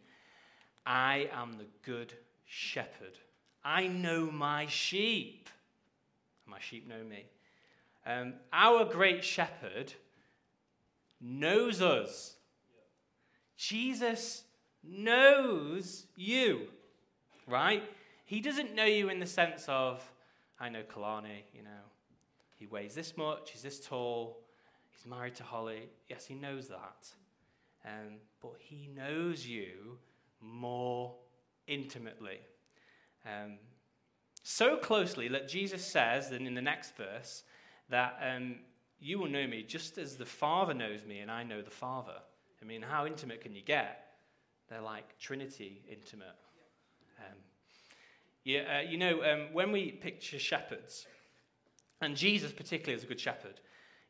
I 0.86 1.28
am 1.32 1.54
the 1.58 1.66
Good 1.82 2.12
Shepherd. 2.46 3.18
I 3.64 3.88
know 3.88 4.30
my 4.30 4.66
sheep. 4.66 5.48
My 6.46 6.60
sheep 6.60 6.88
know 6.88 7.02
me. 7.02 7.24
Um, 8.06 8.34
our 8.52 8.84
great 8.84 9.24
shepherd 9.24 9.92
knows 11.20 11.82
us. 11.82 12.36
Jesus 13.56 14.44
knows 14.84 16.06
you, 16.14 16.68
right? 17.48 17.82
He 18.24 18.40
doesn't 18.40 18.74
know 18.74 18.84
you 18.84 19.08
in 19.08 19.18
the 19.18 19.26
sense 19.26 19.64
of, 19.68 20.08
I 20.60 20.68
know 20.68 20.82
Kalani, 20.82 21.42
you 21.52 21.62
know, 21.62 21.70
he 22.58 22.66
weighs 22.66 22.94
this 22.94 23.16
much, 23.16 23.50
he's 23.50 23.62
this 23.62 23.80
tall, 23.80 24.38
he's 24.96 25.06
married 25.10 25.34
to 25.36 25.44
Holly. 25.44 25.88
Yes, 26.08 26.26
he 26.26 26.34
knows 26.34 26.68
that. 26.68 27.08
um, 27.84 28.14
but 28.40 28.54
he 28.58 28.88
knows 28.94 29.46
you 29.46 29.98
more 30.40 31.14
intimately. 31.66 32.38
Um, 33.24 33.58
so 34.42 34.76
closely 34.76 35.28
that 35.28 35.48
Jesus 35.48 35.84
says, 35.84 36.30
and 36.30 36.46
in 36.46 36.54
the 36.54 36.62
next 36.62 36.96
verse, 36.96 37.42
that 37.90 38.18
um, 38.22 38.56
you 39.00 39.18
will 39.18 39.28
know 39.28 39.46
me 39.46 39.62
just 39.62 39.98
as 39.98 40.16
the 40.16 40.24
Father 40.26 40.74
knows 40.74 41.04
me 41.04 41.20
and 41.20 41.30
I 41.30 41.42
know 41.42 41.62
the 41.62 41.70
Father. 41.70 42.16
I 42.60 42.64
mean, 42.64 42.82
how 42.82 43.06
intimate 43.06 43.40
can 43.40 43.54
you 43.54 43.62
get? 43.62 44.06
They're 44.68 44.80
like 44.80 45.18
Trinity 45.18 45.82
intimate. 45.88 46.34
Um, 47.18 47.36
yeah, 48.44 48.78
uh, 48.78 48.88
you 48.88 48.98
know, 48.98 49.22
um, 49.22 49.52
when 49.52 49.72
we 49.72 49.90
picture 49.90 50.38
shepherds, 50.38 51.06
and 52.00 52.16
Jesus 52.16 52.52
particularly 52.52 52.96
is 52.96 53.04
a 53.04 53.06
good 53.06 53.20
shepherd, 53.20 53.60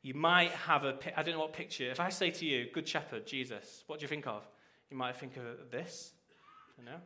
you 0.07 0.15
might 0.15 0.53
have 0.53 0.85
a, 0.85 0.97
I 1.17 1.25
don't 1.25 1.35
know 1.35 1.41
what 1.41 1.53
picture. 1.53 1.91
If 1.91 1.99
I 1.99 2.11
say 2.11 2.31
to 2.31 2.47
you, 2.47 2.69
Good 2.73 2.87
Shepherd, 2.87 3.27
Jesus, 3.27 3.83
what 3.89 3.99
do 3.99 4.05
you 4.05 4.09
think 4.09 4.29
of? 4.29 4.47
You 4.89 4.97
might 4.97 5.17
think 5.17 5.37
of 5.37 5.43
this. 5.73 6.13
You 6.79 6.85
know? 6.85 7.01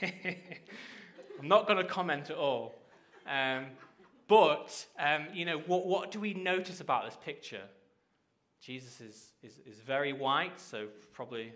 I'm 1.38 1.46
not 1.46 1.66
going 1.66 1.76
to 1.76 1.84
comment 1.84 2.30
at 2.30 2.38
all. 2.38 2.74
Um, 3.26 3.66
but, 4.28 4.86
um, 4.98 5.26
you 5.34 5.44
know, 5.44 5.58
what, 5.58 5.84
what 5.84 6.10
do 6.10 6.20
we 6.20 6.32
notice 6.32 6.80
about 6.80 7.04
this 7.04 7.18
picture? 7.22 7.64
Jesus 8.62 9.02
is, 9.02 9.32
is, 9.42 9.60
is 9.66 9.78
very 9.80 10.14
white, 10.14 10.58
so 10.58 10.86
probably 11.12 11.52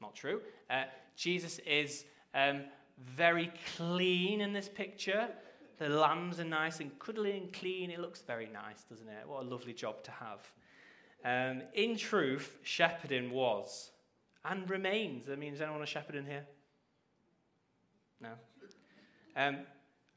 not 0.00 0.14
true. 0.14 0.42
Uh, 0.70 0.84
Jesus 1.16 1.58
is 1.66 2.04
um, 2.36 2.60
very 3.16 3.52
clean 3.76 4.42
in 4.42 4.52
this 4.52 4.68
picture. 4.68 5.26
The 5.78 5.88
lambs 5.88 6.40
are 6.40 6.44
nice 6.44 6.80
and 6.80 6.98
cuddly 6.98 7.36
and 7.36 7.52
clean. 7.52 7.90
It 7.90 8.00
looks 8.00 8.22
very 8.22 8.48
nice, 8.52 8.84
doesn't 8.88 9.08
it? 9.08 9.26
What 9.26 9.44
a 9.44 9.46
lovely 9.46 9.74
job 9.74 10.02
to 10.04 10.10
have. 10.10 10.40
Um, 11.24 11.62
in 11.74 11.96
truth, 11.96 12.58
shepherding 12.62 13.30
was 13.30 13.90
and 14.44 14.68
remains. 14.70 15.28
I 15.28 15.36
mean, 15.36 15.52
is 15.52 15.60
anyone 15.60 15.82
a 15.82 15.86
shepherd 15.86 16.14
in 16.14 16.24
here? 16.24 16.46
No. 18.20 18.30
Um, 19.36 19.58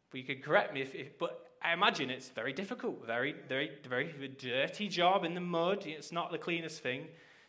but 0.10 0.20
you 0.20 0.24
could 0.26 0.44
correct 0.44 0.74
me 0.74 0.82
if, 0.82 0.96
if, 0.96 1.18
but 1.18 1.48
I 1.62 1.74
imagine 1.74 2.10
it's 2.10 2.30
very 2.30 2.54
difficult, 2.54 3.06
very, 3.06 3.36
very, 3.50 3.72
very 3.88 4.30
dirty 4.38 4.88
job 4.88 5.26
in 5.26 5.34
the 5.34 5.42
mud. 5.42 5.86
It's 5.86 6.12
not 6.12 6.32
the 6.32 6.38
cleanest 6.38 6.82
thing. 6.82 7.08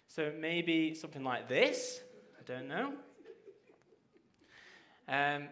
So 0.09 0.33
maybe 0.37 0.95
something 0.95 1.23
like 1.23 1.49
this. 1.49 2.01
I 2.39 2.43
don't 2.43 2.67
know. 2.67 2.93
Um, 5.09 5.49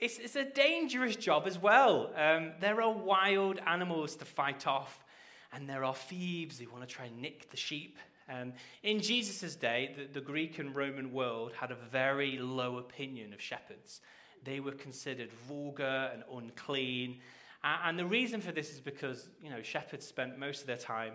it's, 0.00 0.18
it's 0.18 0.36
a 0.36 0.44
dangerous 0.44 1.16
job 1.16 1.46
as 1.46 1.58
well. 1.58 2.12
Um, 2.16 2.52
there 2.60 2.80
are 2.80 2.92
wild 2.92 3.58
animals 3.66 4.16
to 4.16 4.24
fight 4.24 4.66
off, 4.66 5.04
and 5.52 5.68
there 5.68 5.84
are 5.84 5.94
thieves 5.94 6.58
who 6.58 6.70
want 6.70 6.88
to 6.88 6.94
try 6.94 7.06
and 7.06 7.20
nick 7.20 7.50
the 7.50 7.56
sheep. 7.56 7.98
Um, 8.28 8.52
in 8.82 9.00
Jesus' 9.00 9.56
day, 9.56 9.94
the, 9.96 10.20
the 10.20 10.24
Greek 10.24 10.58
and 10.58 10.74
Roman 10.74 11.12
world 11.12 11.52
had 11.52 11.70
a 11.70 11.76
very 11.90 12.38
low 12.38 12.78
opinion 12.78 13.32
of 13.32 13.40
shepherds. 13.40 14.00
They 14.44 14.60
were 14.60 14.72
considered 14.72 15.32
vulgar 15.48 16.10
and 16.12 16.22
unclean. 16.32 17.20
And 17.62 17.98
the 17.98 18.06
reason 18.06 18.40
for 18.40 18.52
this 18.52 18.72
is 18.72 18.80
because, 18.80 19.28
you 19.42 19.50
know, 19.50 19.60
shepherds 19.60 20.06
spent 20.06 20.38
most 20.38 20.62
of 20.62 20.66
their 20.66 20.78
time 20.78 21.14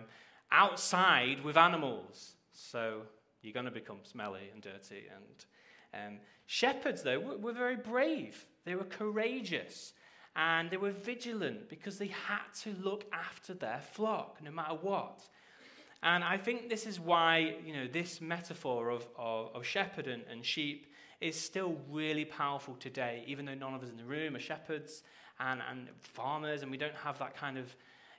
outside 0.52 1.42
with 1.42 1.56
animals. 1.56 2.34
So 2.52 3.02
you're 3.42 3.54
going 3.54 3.66
to 3.66 3.72
become 3.72 3.98
smelly 4.04 4.50
and 4.52 4.62
dirty. 4.62 5.06
And 5.12 6.14
um, 6.14 6.18
shepherds, 6.46 7.02
though, 7.02 7.18
were, 7.18 7.36
were 7.38 7.52
very 7.52 7.76
brave. 7.76 8.46
They 8.66 8.74
were 8.74 8.84
courageous 8.84 9.94
and 10.34 10.70
they 10.70 10.76
were 10.76 10.90
vigilant 10.90 11.70
because 11.70 11.96
they 11.96 12.08
had 12.08 12.42
to 12.62 12.74
look 12.82 13.06
after 13.12 13.54
their 13.54 13.80
flock 13.80 14.38
no 14.42 14.50
matter 14.50 14.74
what. 14.74 15.20
And 16.02 16.22
I 16.22 16.36
think 16.36 16.68
this 16.68 16.84
is 16.84 17.00
why, 17.00 17.56
you 17.64 17.72
know, 17.72 17.86
this 17.86 18.20
metaphor 18.20 18.90
of, 18.90 19.06
of, 19.16 19.54
of 19.54 19.64
shepherd 19.64 20.08
and, 20.08 20.22
and 20.30 20.44
sheep 20.44 20.92
is 21.20 21.40
still 21.40 21.76
really 21.90 22.26
powerful 22.26 22.74
today, 22.74 23.24
even 23.26 23.46
though 23.46 23.54
none 23.54 23.72
of 23.72 23.82
us 23.82 23.88
in 23.88 23.96
the 23.96 24.04
room 24.04 24.36
are 24.36 24.40
shepherds 24.40 25.02
and, 25.40 25.62
and 25.70 25.88
farmers, 26.02 26.62
and 26.62 26.70
we 26.70 26.76
don't 26.76 26.94
have 26.94 27.18
that 27.18 27.34
kind 27.34 27.56
of 27.56 27.74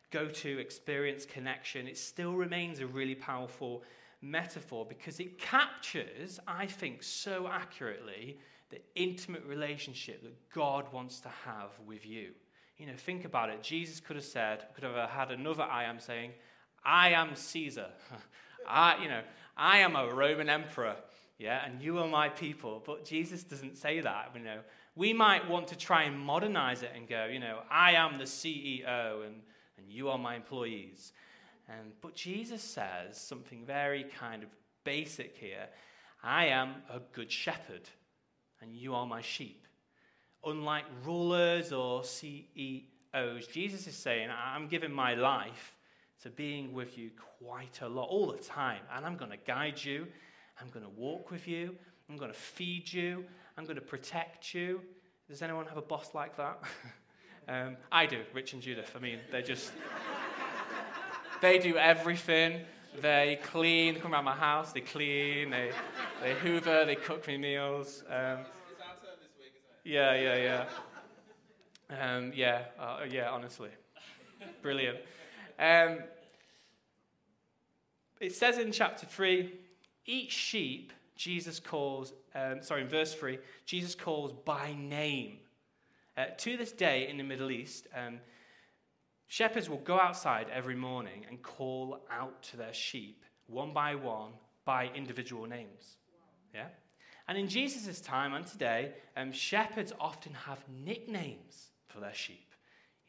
go 0.09 0.27
to 0.27 0.57
experience 0.57 1.25
connection. 1.25 1.87
It 1.87 1.97
still 1.97 2.33
remains 2.33 2.79
a 2.79 2.87
really 2.87 3.15
powerful 3.15 3.83
metaphor 4.21 4.85
because 4.87 5.19
it 5.19 5.37
captures, 5.37 6.39
I 6.47 6.65
think, 6.65 7.03
so 7.03 7.47
accurately 7.47 8.39
the 8.69 8.81
intimate 8.95 9.43
relationship 9.45 10.21
that 10.23 10.49
God 10.53 10.91
wants 10.91 11.19
to 11.21 11.29
have 11.45 11.71
with 11.85 12.05
you. 12.05 12.31
You 12.77 12.87
know, 12.87 12.93
think 12.95 13.25
about 13.25 13.49
it. 13.49 13.63
Jesus 13.63 13.99
could 13.99 14.15
have 14.15 14.25
said, 14.25 14.65
could 14.75 14.83
have 14.83 15.09
had 15.09 15.31
another 15.31 15.63
I 15.63 15.85
am 15.85 15.99
saying, 15.99 16.31
I 16.83 17.09
am 17.09 17.35
Caesar. 17.35 17.87
I, 18.67 19.01
you 19.01 19.09
know, 19.09 19.21
I 19.55 19.79
am 19.79 19.95
a 19.95 20.13
Roman 20.13 20.49
emperor. 20.49 20.95
Yeah, 21.39 21.63
and 21.65 21.81
you 21.81 21.99
are 21.99 22.07
my 22.07 22.29
people. 22.29 22.83
But 22.85 23.05
Jesus 23.05 23.43
doesn't 23.43 23.77
say 23.77 24.01
that. 24.01 24.31
You 24.35 24.41
know, 24.41 24.59
we 24.95 25.13
might 25.13 25.47
want 25.47 25.67
to 25.69 25.77
try 25.77 26.03
and 26.03 26.19
modernize 26.19 26.83
it 26.83 26.91
and 26.95 27.07
go, 27.07 27.25
you 27.25 27.39
know, 27.39 27.59
I 27.69 27.93
am 27.93 28.17
the 28.17 28.23
CEO 28.25 29.25
and, 29.25 29.35
and 29.77 29.87
you 29.87 30.09
are 30.09 30.17
my 30.17 30.35
employees. 30.35 31.13
And, 31.69 31.91
but 32.01 32.15
Jesus 32.15 32.63
says 32.63 33.17
something 33.17 33.65
very 33.65 34.05
kind 34.19 34.43
of 34.43 34.49
basic 34.83 35.35
here 35.37 35.67
I 36.23 36.45
am 36.47 36.75
a 36.89 36.99
good 37.13 37.31
shepherd, 37.31 37.89
and 38.61 38.75
you 38.75 38.93
are 38.93 39.05
my 39.05 39.21
sheep. 39.21 39.65
Unlike 40.45 40.85
rulers 41.03 41.71
or 41.71 42.03
CEOs, 42.03 43.47
Jesus 43.51 43.87
is 43.87 43.95
saying, 43.95 44.29
I'm 44.29 44.67
giving 44.67 44.91
my 44.91 45.13
life 45.13 45.75
to 46.23 46.29
being 46.29 46.73
with 46.73 46.97
you 46.97 47.11
quite 47.39 47.81
a 47.81 47.87
lot, 47.87 48.09
all 48.09 48.27
the 48.31 48.37
time, 48.37 48.81
and 48.95 49.05
I'm 49.05 49.17
going 49.17 49.31
to 49.31 49.37
guide 49.37 49.83
you, 49.83 50.07
I'm 50.59 50.69
going 50.69 50.85
to 50.85 50.91
walk 50.91 51.29
with 51.31 51.47
you, 51.47 51.75
I'm 52.09 52.17
going 52.17 52.31
to 52.31 52.37
feed 52.37 52.91
you, 52.91 53.23
I'm 53.57 53.65
going 53.65 53.75
to 53.75 53.81
protect 53.81 54.53
you. 54.53 54.81
Does 55.27 55.41
anyone 55.41 55.65
have 55.67 55.77
a 55.77 55.81
boss 55.81 56.13
like 56.13 56.37
that? 56.37 56.59
um, 57.47 57.77
I 57.91 58.05
do, 58.05 58.21
Rich 58.33 58.53
and 58.53 58.61
Judith. 58.61 58.91
I 58.95 58.99
mean, 58.99 59.19
they're 59.31 59.41
just. 59.41 59.71
They 61.39 61.59
do 61.59 61.77
everything. 61.77 62.61
They 63.01 63.39
clean, 63.43 63.99
come 63.99 64.13
around 64.13 64.25
my 64.25 64.35
house, 64.35 64.73
they 64.73 64.81
clean, 64.81 65.51
they, 65.51 65.71
they 66.21 66.33
hoover, 66.33 66.83
they 66.85 66.95
cook 66.95 67.27
me 67.27 67.37
meals. 67.37 68.03
Um, 68.09 68.39
yeah, 69.83 70.15
yeah, 70.15 70.65
yeah. 71.89 72.15
Um, 72.15 72.31
yeah, 72.35 72.63
uh, 72.79 73.01
yeah, 73.07 73.29
honestly. 73.29 73.69
Brilliant. 74.63 74.97
Um, 75.59 75.99
it 78.19 78.35
says 78.35 78.57
in 78.57 78.71
chapter 78.71 79.05
3 79.05 79.53
each 80.07 80.31
sheep 80.31 80.91
Jesus 81.15 81.59
calls, 81.59 82.13
um, 82.33 82.61
sorry, 82.61 82.81
in 82.81 82.87
verse 82.87 83.13
3, 83.13 83.37
Jesus 83.65 83.95
calls 83.95 84.33
by 84.45 84.73
name. 84.77 85.37
Uh, 86.17 86.25
to 86.37 86.57
this 86.57 86.71
day 86.71 87.07
in 87.07 87.17
the 87.17 87.23
Middle 87.23 87.51
East, 87.51 87.87
um, 87.95 88.19
Shepherds 89.27 89.69
will 89.69 89.77
go 89.77 89.99
outside 89.99 90.47
every 90.53 90.75
morning 90.75 91.25
and 91.29 91.41
call 91.41 91.99
out 92.09 92.41
to 92.43 92.57
their 92.57 92.73
sheep, 92.73 93.23
one 93.47 93.73
by 93.73 93.95
one, 93.95 94.31
by 94.63 94.89
individual 94.95 95.45
names. 95.45 95.97
Yeah? 96.53 96.67
And 97.27 97.37
in 97.37 97.49
Jesus' 97.49 97.99
time 97.99 98.33
and 98.33 98.47
today, 98.47 98.93
um, 99.17 99.33
shepherds 99.33 99.91
often 99.99 100.33
have 100.33 100.59
nicknames 100.69 101.71
for 101.87 101.99
their 101.99 102.13
sheep. 102.13 102.53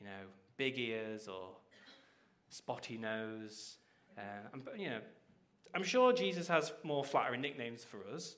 You 0.01 0.07
know, 0.07 0.27
big 0.57 0.77
ears 0.79 1.29
or 1.29 1.51
spotty 2.49 2.99
nose. 2.99 3.77
Uh, 4.17 4.59
you 4.77 4.91
know, 4.91 5.01
I'm 5.73 5.85
sure 5.85 6.13
Jesus 6.13 6.49
has 6.49 6.73
more 6.83 7.05
flattering 7.05 7.41
nicknames 7.41 7.85
for 7.85 7.99
us 8.13 8.35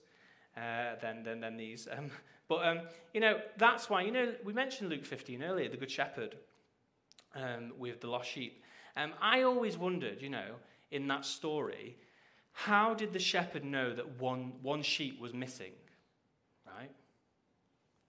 uh, 0.54 0.96
than, 1.00 1.22
than, 1.22 1.40
than 1.40 1.56
these. 1.56 1.88
Um, 1.90 2.10
but, 2.48 2.66
um, 2.66 2.80
you 3.14 3.20
know, 3.20 3.40
that's 3.56 3.88
why, 3.88 4.02
you 4.02 4.12
know, 4.12 4.34
we 4.44 4.52
mentioned 4.52 4.90
Luke 4.90 5.06
15 5.06 5.42
earlier, 5.42 5.70
the 5.70 5.78
Good 5.78 5.90
Shepherd 5.90 6.36
um, 7.34 7.72
with 7.78 8.00
the 8.00 8.08
lost 8.08 8.28
sheep. 8.28 8.62
Um, 8.96 9.12
I 9.20 9.42
always 9.42 9.78
wondered, 9.78 10.20
you 10.20 10.28
know, 10.28 10.56
in 10.90 11.06
that 11.08 11.24
story, 11.24 11.96
how 12.52 12.94
did 12.94 13.12
the 13.12 13.18
shepherd 13.18 13.64
know 13.64 13.94
that 13.94 14.20
one, 14.20 14.52
one 14.62 14.82
sheep 14.82 15.20
was 15.20 15.32
missing, 15.32 15.72
right? 16.66 16.90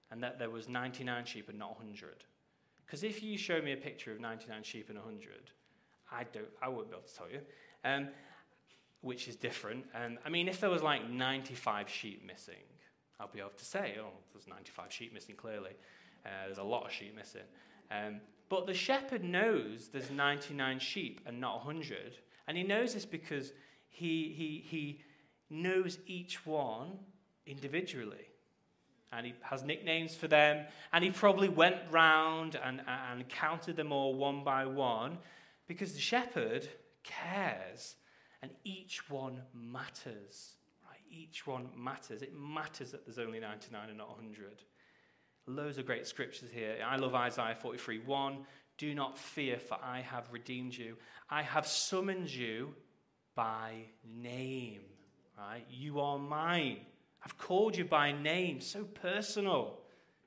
And 0.10 0.24
that 0.24 0.40
there 0.40 0.50
was 0.50 0.68
99 0.68 1.26
sheep 1.26 1.50
and 1.50 1.60
not 1.60 1.78
100? 1.78 2.24
Because 2.86 3.04
if 3.04 3.24
you 3.24 3.38
show 3.38 3.62
me 3.62 3.72
a 3.72 3.78
picture 3.78 4.12
of 4.12 4.20
99 4.20 4.64
sheep 4.64 4.90
and 4.90 4.98
100, 4.98 5.52
I, 6.12 6.26
don't, 6.34 6.46
I 6.62 6.68
wouldn't 6.68 6.90
be 6.90 6.98
able 6.98 7.08
to 7.08 7.16
tell 7.16 7.30
you, 7.30 7.40
um, 7.86 8.10
which 9.02 9.28
is 9.28 9.36
different. 9.36 9.86
And 9.94 10.18
I 10.26 10.30
mean, 10.30 10.48
if 10.50 10.60
there 10.60 10.70
was 10.70 10.84
like 10.84 11.10
95 11.10 11.88
sheep 11.88 12.26
missing, 12.26 12.56
I'd 13.20 13.32
be 13.32 13.40
able 13.40 13.52
to 13.56 13.66
say, 13.66 13.96
oh, 14.02 14.10
there's 14.34 14.48
95 14.48 14.92
sheep 14.92 15.14
missing 15.14 15.36
clearly. 15.36 15.72
Uh, 16.26 16.30
there's 16.46 16.58
a 16.58 16.64
lot 16.64 16.86
of 16.86 16.92
sheep 16.92 17.16
missing. 17.16 17.42
Um, 17.90 18.20
but 18.52 18.68
the 18.68 18.74
shepherd 18.74 19.24
knows 19.24 19.88
there's 19.94 20.12
99 20.12 20.78
sheep 20.78 21.22
and 21.26 21.40
not 21.40 21.66
100. 21.66 22.18
And 22.50 22.58
he 22.58 22.64
knows 22.64 22.94
this 22.94 23.06
because 23.06 23.54
he, 23.88 24.34
he, 24.36 24.62
he 24.68 25.00
knows 25.50 26.00
each 26.06 26.46
one 26.46 27.00
individually. 27.46 28.28
And 29.14 29.26
he 29.26 29.36
has 29.44 29.64
nicknames 29.64 30.16
for 30.16 30.28
them. 30.28 30.66
And 30.92 31.02
he 31.02 31.12
probably 31.12 31.48
went 31.48 31.78
round 31.92 32.60
and, 32.62 32.82
and 32.86 33.30
counted 33.30 33.78
them 33.78 33.94
all 33.94 34.16
one 34.16 34.44
by 34.44 34.66
one 34.66 35.18
because 35.66 35.94
the 35.94 36.02
shepherd 36.02 36.68
cares 37.04 37.96
and 38.42 38.52
each 38.66 39.10
one 39.10 39.42
matters 39.54 40.56
Right? 40.86 41.00
each 41.10 41.48
one 41.48 41.70
matters. 41.78 42.22
It 42.22 42.34
matters 42.38 42.92
that 42.92 43.06
there's 43.06 43.18
only 43.18 43.40
99 43.40 43.88
and 43.88 43.98
not 43.98 44.10
100. 44.10 44.64
Loads 45.56 45.78
of 45.78 45.86
great 45.86 46.08
scriptures 46.08 46.50
here. 46.54 46.78
I 46.86 46.96
love 46.96 47.14
Isaiah 47.14 47.58
43 47.60 48.00
1. 48.06 48.38
Do 48.78 48.96
not 48.96 49.18
fear, 49.18 49.60
for 49.60 49.78
I 49.84 50.00
have 50.02 50.32
redeemed 50.32 50.74
you. 50.74 50.96
I 51.30 51.42
have 51.42 51.68
summoned 51.68 52.34
you 52.34 52.74
by 53.36 53.84
name. 54.18 54.82
Right? 55.38 55.66
You 55.70 56.00
are 56.00 56.18
mine. 56.18 56.78
I've 57.24 57.38
called 57.38 57.76
you 57.76 57.86
by 57.86 58.12
name. 58.12 58.62
So 58.62 58.84
personal. 58.84 59.80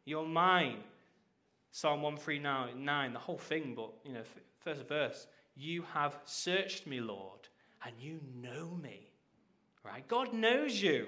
You're 0.04 0.26
mine. 0.26 0.78
Psalm 1.70 2.02
139, 2.02 3.12
the 3.12 3.18
whole 3.18 3.38
thing, 3.38 3.74
but 3.74 3.90
you 4.04 4.12
know, 4.12 4.22
first 4.60 4.86
verse. 4.86 5.26
You 5.56 5.84
have 5.92 6.16
searched 6.24 6.86
me, 6.86 7.00
Lord, 7.00 7.48
and 7.84 7.94
you 7.98 8.20
know 8.40 8.78
me. 8.80 9.10
Right? 9.84 10.06
God 10.06 10.32
knows 10.32 10.80
you. 10.80 11.06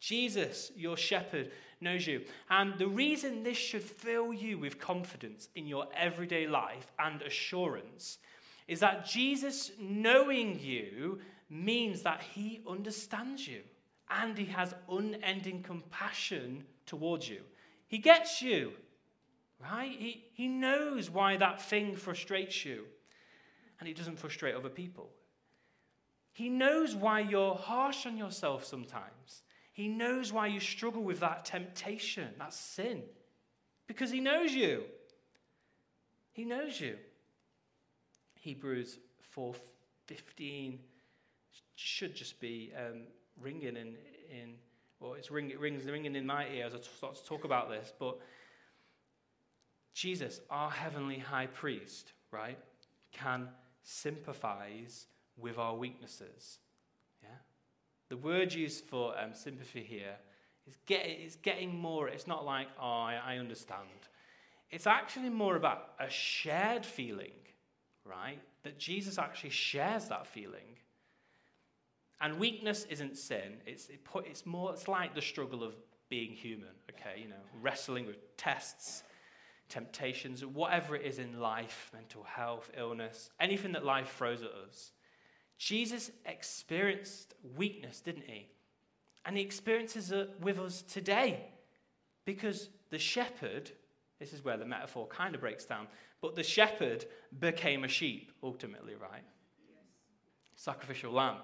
Jesus, 0.00 0.70
your 0.76 0.96
shepherd, 0.96 1.50
knows 1.80 2.06
you. 2.06 2.22
And 2.50 2.76
the 2.78 2.88
reason 2.88 3.42
this 3.42 3.56
should 3.56 3.82
fill 3.82 4.32
you 4.32 4.58
with 4.58 4.78
confidence 4.78 5.48
in 5.54 5.66
your 5.66 5.86
everyday 5.96 6.46
life 6.46 6.92
and 6.98 7.22
assurance 7.22 8.18
is 8.66 8.80
that 8.80 9.06
Jesus 9.06 9.72
knowing 9.80 10.58
you 10.60 11.20
means 11.48 12.02
that 12.02 12.22
he 12.34 12.60
understands 12.68 13.46
you 13.46 13.60
and 14.10 14.36
he 14.36 14.46
has 14.46 14.74
unending 14.90 15.62
compassion 15.62 16.64
towards 16.86 17.28
you. 17.28 17.40
He 17.86 17.98
gets 17.98 18.42
you, 18.42 18.72
right? 19.62 19.90
He, 19.90 20.24
he 20.34 20.48
knows 20.48 21.10
why 21.10 21.36
that 21.38 21.62
thing 21.62 21.96
frustrates 21.96 22.64
you 22.64 22.84
and 23.80 23.88
it 23.88 23.96
doesn't 23.96 24.18
frustrate 24.18 24.54
other 24.54 24.68
people. 24.68 25.10
He 26.32 26.48
knows 26.48 26.94
why 26.94 27.20
you're 27.20 27.54
harsh 27.54 28.06
on 28.06 28.16
yourself 28.16 28.64
sometimes. 28.64 29.42
He 29.78 29.86
knows 29.86 30.32
why 30.32 30.48
you 30.48 30.58
struggle 30.58 31.04
with 31.04 31.20
that 31.20 31.44
temptation, 31.44 32.30
that 32.40 32.52
sin, 32.52 33.04
because 33.86 34.10
He 34.10 34.18
knows 34.18 34.52
you. 34.52 34.82
He 36.32 36.44
knows 36.44 36.80
you. 36.80 36.96
Hebrews 38.40 38.98
4:15 39.36 40.78
should 41.76 42.16
just 42.16 42.40
be 42.40 42.72
um, 42.76 43.02
ringing 43.40 43.76
in, 43.76 43.94
in 44.28 44.54
well, 44.98 45.14
it's 45.14 45.30
ring, 45.30 45.48
it 45.48 45.60
rings 45.60 45.84
ringing 45.84 46.16
in 46.16 46.26
my 46.26 46.48
ear 46.48 46.66
as 46.66 46.74
I 46.74 46.80
start 46.80 47.14
to 47.14 47.24
talk 47.24 47.44
about 47.44 47.70
this. 47.70 47.92
But 47.96 48.18
Jesus, 49.94 50.40
our 50.50 50.72
heavenly 50.72 51.18
high 51.18 51.46
priest, 51.46 52.14
right, 52.32 52.58
can 53.12 53.48
sympathize 53.84 55.06
with 55.36 55.56
our 55.56 55.76
weaknesses. 55.76 56.58
Yeah? 57.22 57.28
The 58.08 58.16
word 58.16 58.52
used 58.52 58.84
for 58.84 59.18
um, 59.18 59.34
sympathy 59.34 59.82
here 59.82 60.16
is, 60.66 60.76
get, 60.86 61.06
is 61.06 61.36
getting 61.36 61.78
more, 61.78 62.08
it's 62.08 62.26
not 62.26 62.44
like, 62.44 62.68
oh, 62.80 62.84
I, 62.84 63.20
I 63.24 63.38
understand. 63.38 63.88
It's 64.70 64.86
actually 64.86 65.30
more 65.30 65.56
about 65.56 65.90
a 65.98 66.08
shared 66.08 66.84
feeling, 66.84 67.32
right? 68.04 68.40
That 68.62 68.78
Jesus 68.78 69.18
actually 69.18 69.50
shares 69.50 70.06
that 70.06 70.26
feeling. 70.26 70.76
And 72.20 72.38
weakness 72.38 72.84
isn't 72.90 73.16
sin. 73.16 73.58
It's, 73.66 73.88
it 73.88 74.04
put, 74.04 74.26
it's 74.26 74.44
more, 74.44 74.72
it's 74.72 74.88
like 74.88 75.14
the 75.14 75.22
struggle 75.22 75.62
of 75.62 75.74
being 76.08 76.32
human, 76.32 76.70
okay? 76.90 77.20
You 77.20 77.28
know, 77.28 77.36
wrestling 77.62 78.06
with 78.06 78.36
tests, 78.36 79.04
temptations, 79.68 80.44
whatever 80.44 80.96
it 80.96 81.04
is 81.04 81.18
in 81.18 81.38
life, 81.38 81.90
mental 81.92 82.22
health, 82.24 82.70
illness, 82.76 83.30
anything 83.38 83.72
that 83.72 83.84
life 83.84 84.14
throws 84.16 84.42
at 84.42 84.50
us. 84.50 84.92
Jesus 85.58 86.10
experienced 86.24 87.34
weakness, 87.56 88.00
didn't 88.00 88.24
he? 88.26 88.48
And 89.26 89.36
he 89.36 89.42
experiences 89.42 90.12
it 90.12 90.30
with 90.40 90.58
us 90.58 90.82
today. 90.82 91.44
Because 92.24 92.68
the 92.90 92.98
shepherd, 92.98 93.70
this 94.18 94.32
is 94.32 94.44
where 94.44 94.56
the 94.56 94.64
metaphor 94.64 95.06
kind 95.08 95.34
of 95.34 95.40
breaks 95.40 95.64
down, 95.64 95.88
but 96.22 96.36
the 96.36 96.42
shepherd 96.42 97.04
became 97.38 97.84
a 97.84 97.88
sheep, 97.88 98.32
ultimately, 98.42 98.94
right? 98.94 99.24
Yes. 99.68 99.84
Sacrificial 100.56 101.12
lamb. 101.12 101.36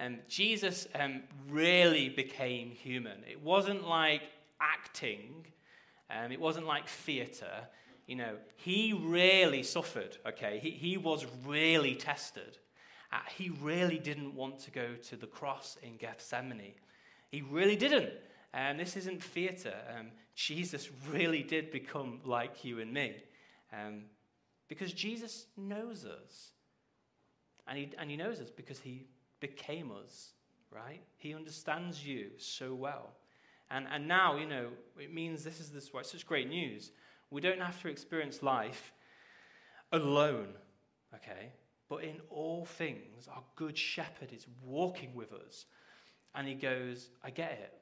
And 0.00 0.20
Jesus 0.28 0.86
um, 0.94 1.22
really 1.48 2.08
became 2.08 2.70
human. 2.70 3.24
It 3.28 3.42
wasn't 3.42 3.86
like 3.86 4.22
acting, 4.60 5.46
um, 6.10 6.30
it 6.30 6.40
wasn't 6.40 6.66
like 6.66 6.88
theatre. 6.88 7.66
You 8.06 8.16
know, 8.16 8.36
he 8.56 8.92
really 8.92 9.62
suffered, 9.62 10.16
okay? 10.26 10.60
He, 10.62 10.70
he 10.70 10.96
was 10.96 11.26
really 11.44 11.94
tested. 11.94 12.58
Uh, 13.12 13.18
he 13.36 13.50
really 13.62 13.98
didn't 13.98 14.34
want 14.34 14.58
to 14.60 14.70
go 14.70 14.94
to 15.08 15.16
the 15.16 15.26
cross 15.26 15.78
in 15.82 15.96
Gethsemane. 15.96 16.74
He 17.30 17.42
really 17.42 17.76
didn't. 17.76 18.12
And 18.52 18.78
um, 18.78 18.84
this 18.84 18.96
isn't 18.96 19.22
theatre. 19.22 19.76
Um, 19.98 20.08
Jesus 20.34 20.88
really 21.10 21.42
did 21.42 21.70
become 21.70 22.20
like 22.24 22.64
you 22.64 22.80
and 22.80 22.92
me. 22.92 23.16
Um, 23.72 24.04
because 24.68 24.92
Jesus 24.92 25.46
knows 25.56 26.04
us. 26.04 26.52
And 27.66 27.78
he, 27.78 27.90
and 27.98 28.10
he 28.10 28.16
knows 28.16 28.40
us 28.40 28.50
because 28.50 28.78
he 28.78 29.06
became 29.40 29.90
us, 29.92 30.32
right? 30.70 31.02
He 31.16 31.34
understands 31.34 32.06
you 32.06 32.30
so 32.38 32.74
well. 32.74 33.10
And, 33.70 33.86
and 33.92 34.08
now, 34.08 34.36
you 34.36 34.46
know, 34.46 34.68
it 34.98 35.12
means 35.12 35.44
this 35.44 35.60
is 35.60 35.70
this, 35.70 35.90
such 36.02 36.26
great 36.26 36.48
news. 36.48 36.90
We 37.30 37.42
don't 37.42 37.60
have 37.60 37.80
to 37.82 37.88
experience 37.88 38.42
life 38.42 38.92
alone, 39.92 40.54
okay? 41.14 41.52
But 41.88 42.04
in 42.04 42.16
all 42.30 42.64
things, 42.64 43.28
our 43.34 43.42
good 43.56 43.76
shepherd 43.76 44.32
is 44.32 44.46
walking 44.62 45.14
with 45.14 45.32
us. 45.32 45.64
And 46.34 46.46
he 46.46 46.54
goes, 46.54 47.08
I 47.24 47.30
get 47.30 47.52
it. 47.52 47.74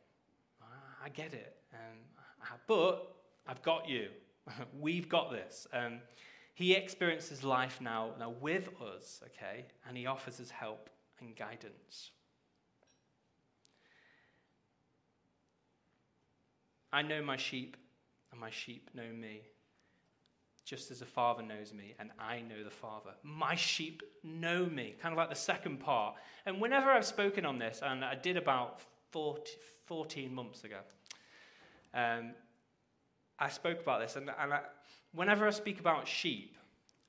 I 1.04 1.08
get 1.08 1.34
it. 1.34 1.56
Um, 1.72 2.56
but 2.66 3.14
I've 3.46 3.62
got 3.62 3.88
you. 3.88 4.08
We've 4.80 5.08
got 5.08 5.30
this. 5.30 5.66
Um, 5.72 5.98
he 6.54 6.72
experiences 6.72 7.44
life 7.44 7.80
now, 7.80 8.12
now 8.18 8.30
with 8.40 8.68
us, 8.80 9.20
okay? 9.26 9.66
And 9.86 9.96
he 9.96 10.06
offers 10.06 10.40
us 10.40 10.50
help 10.50 10.88
and 11.20 11.36
guidance. 11.36 12.10
I 16.92 17.02
know 17.02 17.22
my 17.22 17.36
sheep, 17.36 17.76
and 18.32 18.40
my 18.40 18.50
sheep 18.50 18.90
know 18.94 19.12
me 19.12 19.42
just 20.66 20.90
as 20.90 20.98
the 20.98 21.06
Father 21.06 21.44
knows 21.44 21.72
me, 21.72 21.94
and 22.00 22.10
I 22.18 22.40
know 22.40 22.64
the 22.64 22.70
Father. 22.70 23.10
My 23.22 23.54
sheep 23.54 24.02
know 24.24 24.66
me, 24.66 24.96
kind 25.00 25.12
of 25.12 25.16
like 25.16 25.30
the 25.30 25.36
second 25.36 25.78
part. 25.78 26.16
And 26.44 26.60
whenever 26.60 26.90
I've 26.90 27.06
spoken 27.06 27.46
on 27.46 27.56
this, 27.56 27.80
and 27.84 28.04
I 28.04 28.16
did 28.16 28.36
about 28.36 28.80
40, 29.12 29.48
14 29.84 30.34
months 30.34 30.64
ago, 30.64 30.78
um, 31.94 32.32
I 33.38 33.48
spoke 33.48 33.80
about 33.80 34.00
this, 34.00 34.16
and, 34.16 34.28
and 34.38 34.52
I, 34.52 34.60
whenever 35.12 35.46
I 35.46 35.50
speak 35.50 35.78
about 35.78 36.08
sheep, 36.08 36.56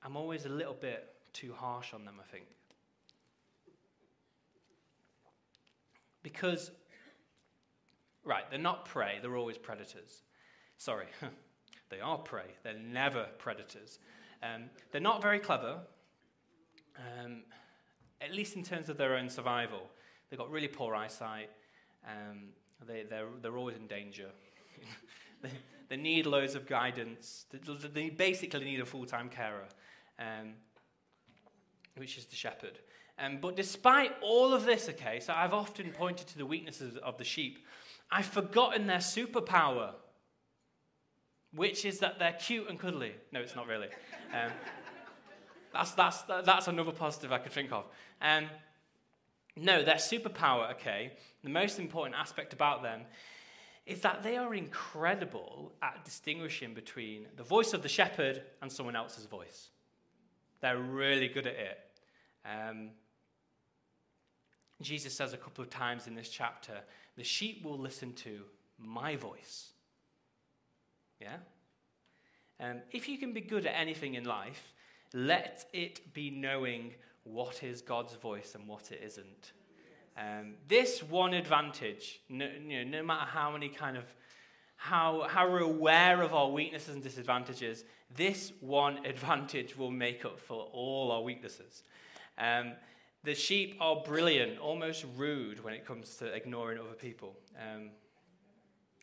I'm 0.03 0.15
always 0.15 0.45
a 0.45 0.49
little 0.49 0.75
bit 0.75 1.09
too 1.33 1.51
harsh 1.51 1.95
on 1.95 2.05
them, 2.05 2.17
I 2.19 2.31
think. 2.31 2.45
Because, 6.21 6.69
right, 8.23 8.43
they're 8.51 8.59
not 8.59 8.85
prey, 8.85 9.17
they're 9.19 9.35
always 9.35 9.57
predators. 9.57 10.21
Sorry. 10.77 11.07
They 11.89 11.99
are 11.99 12.17
prey, 12.17 12.55
they're 12.63 12.73
never 12.73 13.25
predators. 13.37 13.99
Um, 14.43 14.69
they're 14.91 15.01
not 15.01 15.21
very 15.21 15.39
clever, 15.39 15.79
um, 16.97 17.43
at 18.21 18.33
least 18.33 18.55
in 18.55 18.63
terms 18.63 18.89
of 18.89 18.97
their 18.97 19.15
own 19.15 19.29
survival. 19.29 19.89
They've 20.29 20.37
got 20.37 20.51
really 20.51 20.67
poor 20.67 20.95
eyesight, 20.95 21.49
um, 22.05 22.49
they, 22.85 23.03
they're, 23.03 23.27
they're 23.41 23.57
always 23.57 23.77
in 23.77 23.87
danger. 23.87 24.29
they, 25.41 25.49
they, 25.89 25.97
need 25.97 26.25
loads 26.25 26.55
of 26.55 26.67
guidance, 26.67 27.45
they, 27.51 27.87
they 27.87 28.09
basically 28.09 28.65
need 28.65 28.79
a 28.79 28.85
full 28.85 29.05
time 29.05 29.29
carer, 29.29 29.67
um, 30.19 30.53
which 31.95 32.17
is 32.17 32.25
the 32.25 32.35
shepherd. 32.35 32.79
Um, 33.19 33.39
but 33.41 33.55
despite 33.55 34.11
all 34.21 34.53
of 34.53 34.65
this, 34.65 34.89
okay, 34.89 35.19
so 35.19 35.33
I've 35.35 35.53
often 35.53 35.91
pointed 35.91 36.27
to 36.27 36.37
the 36.37 36.45
weaknesses 36.45 36.97
of 36.97 37.17
the 37.17 37.23
sheep. 37.23 37.65
I've 38.11 38.27
forgotten 38.27 38.85
their 38.85 38.99
superpower 38.99 39.93
which 41.57 41.83
is 41.85 41.99
that 41.99 42.19
they're 42.19 42.37
cute 42.39 42.69
and 42.69 42.79
cuddly. 42.79 43.13
No, 43.33 43.41
it's 43.41 43.55
not 43.55 43.67
really. 43.67 43.89
Um, 44.33 44.51
that's, 45.73 45.91
that's, 45.91 46.21
that's 46.45 46.67
another 46.67 46.91
positive 46.91 47.31
I 47.31 47.39
could 47.39 47.51
think 47.51 47.71
of. 47.71 47.85
Um, 48.21 48.45
no, 49.55 49.83
their 49.83 49.95
superpower, 49.95 50.71
okay, 50.75 51.13
the 51.43 51.49
most 51.49 51.79
important 51.79 52.15
aspect 52.15 52.53
about 52.53 52.83
them 52.83 53.01
is 53.87 54.01
that 54.01 54.21
they 54.21 54.37
are 54.37 54.53
incredible 54.53 55.73
at 55.81 56.05
distinguishing 56.05 56.73
between 56.75 57.25
the 57.37 57.43
voice 57.43 57.73
of 57.73 57.81
the 57.81 57.89
shepherd 57.89 58.43
and 58.61 58.71
someone 58.71 58.95
else's 58.95 59.25
voice. 59.25 59.69
They're 60.61 60.77
really 60.77 61.27
good 61.27 61.47
at 61.47 61.55
it. 61.55 61.79
Um, 62.45 62.91
Jesus 64.81 65.13
says 65.13 65.33
a 65.33 65.37
couple 65.37 65.63
of 65.63 65.71
times 65.71 66.05
in 66.05 66.13
this 66.13 66.29
chapter 66.29 66.73
the 67.15 67.23
sheep 67.23 67.65
will 67.65 67.79
listen 67.79 68.13
to 68.13 68.41
my 68.77 69.15
voice. 69.15 69.71
Yeah? 71.19 71.37
Um, 72.59 72.81
if 72.91 73.07
you 73.07 73.17
can 73.17 73.33
be 73.33 73.41
good 73.41 73.65
at 73.65 73.75
anything 73.75 74.15
in 74.15 74.25
life, 74.25 74.73
let 75.13 75.65
it 75.73 76.13
be 76.13 76.29
knowing 76.29 76.93
what 77.23 77.63
is 77.63 77.81
God's 77.81 78.15
voice 78.15 78.55
and 78.55 78.67
what 78.67 78.91
it 78.91 79.01
isn't. 79.03 79.51
Um, 80.17 80.55
this 80.67 81.03
one 81.03 81.33
advantage, 81.33 82.21
no, 82.29 82.47
you 82.67 82.83
know, 82.83 82.99
no 82.99 83.03
matter 83.03 83.25
how 83.25 83.51
many 83.51 83.69
kind 83.69 83.97
of 83.97 84.03
how, 84.77 85.27
how 85.27 85.49
we're 85.49 85.59
aware 85.59 86.21
of 86.21 86.33
our 86.33 86.49
weaknesses 86.49 86.93
and 86.93 87.03
disadvantages, 87.03 87.83
this 88.15 88.53
one 88.61 89.05
advantage 89.05 89.75
will 89.75 89.91
make 89.91 90.23
up 90.23 90.39
for 90.39 90.67
all 90.71 91.11
our 91.11 91.21
weaknesses. 91.21 91.83
Um, 92.37 92.73
the 93.23 93.35
sheep 93.35 93.77
are 93.81 94.01
brilliant, 94.05 94.59
almost 94.59 95.05
rude 95.15 95.63
when 95.63 95.73
it 95.73 95.85
comes 95.85 96.15
to 96.17 96.25
ignoring 96.27 96.79
other 96.79 96.93
people. 96.93 97.35
Um, 97.59 97.89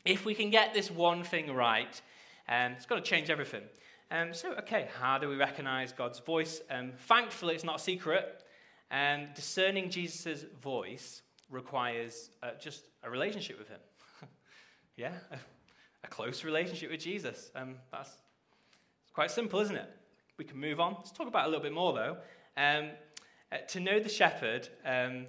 if 0.05 0.25
we 0.25 0.35
can 0.35 0.51
get 0.51 0.75
this 0.75 0.91
one 0.91 1.25
thing 1.25 1.53
right, 1.53 2.01
um, 2.49 2.73
it's 2.73 2.87
got 2.87 2.97
to 2.97 3.01
change 3.01 3.31
everything. 3.31 3.63
Um, 4.11 4.35
so, 4.35 4.53
okay, 4.59 4.89
how 5.01 5.19
do 5.19 5.29
we 5.29 5.37
recognize 5.37 5.93
God's 5.93 6.19
voice? 6.21 6.61
Um, 6.71 6.93
thankfully, 7.09 7.55
it's 7.55 7.65
not 7.65 7.77
a 7.77 7.83
secret. 7.83 8.45
Um, 8.91 9.29
discerning 9.35 9.91
Jesus' 9.91 10.45
voice 10.63 11.23
requires 11.51 12.31
uh, 12.43 12.51
just 12.61 12.85
a 13.03 13.11
relationship 13.11 13.59
with 13.59 13.69
Him. 13.69 13.81
yeah, 14.97 15.13
a, 15.33 16.09
close 16.09 16.45
relationship 16.45 16.91
with 16.91 17.01
Jesus. 17.01 17.51
Um, 17.57 17.77
that's 17.91 18.11
quite 19.15 19.31
simple, 19.31 19.59
isn't 19.61 19.75
it? 19.75 19.91
We 20.37 20.45
can 20.45 20.61
move 20.61 20.81
on. 20.81 20.95
Let's 20.99 21.13
talk 21.13 21.27
about 21.27 21.47
a 21.47 21.49
little 21.49 21.63
bit 21.63 21.73
more, 21.73 21.95
though. 21.95 22.19
Um, 22.57 22.91
uh, 23.51 23.57
to 23.69 23.81
know 23.81 23.99
the 23.99 24.09
shepherd, 24.09 24.69
um, 24.85 25.27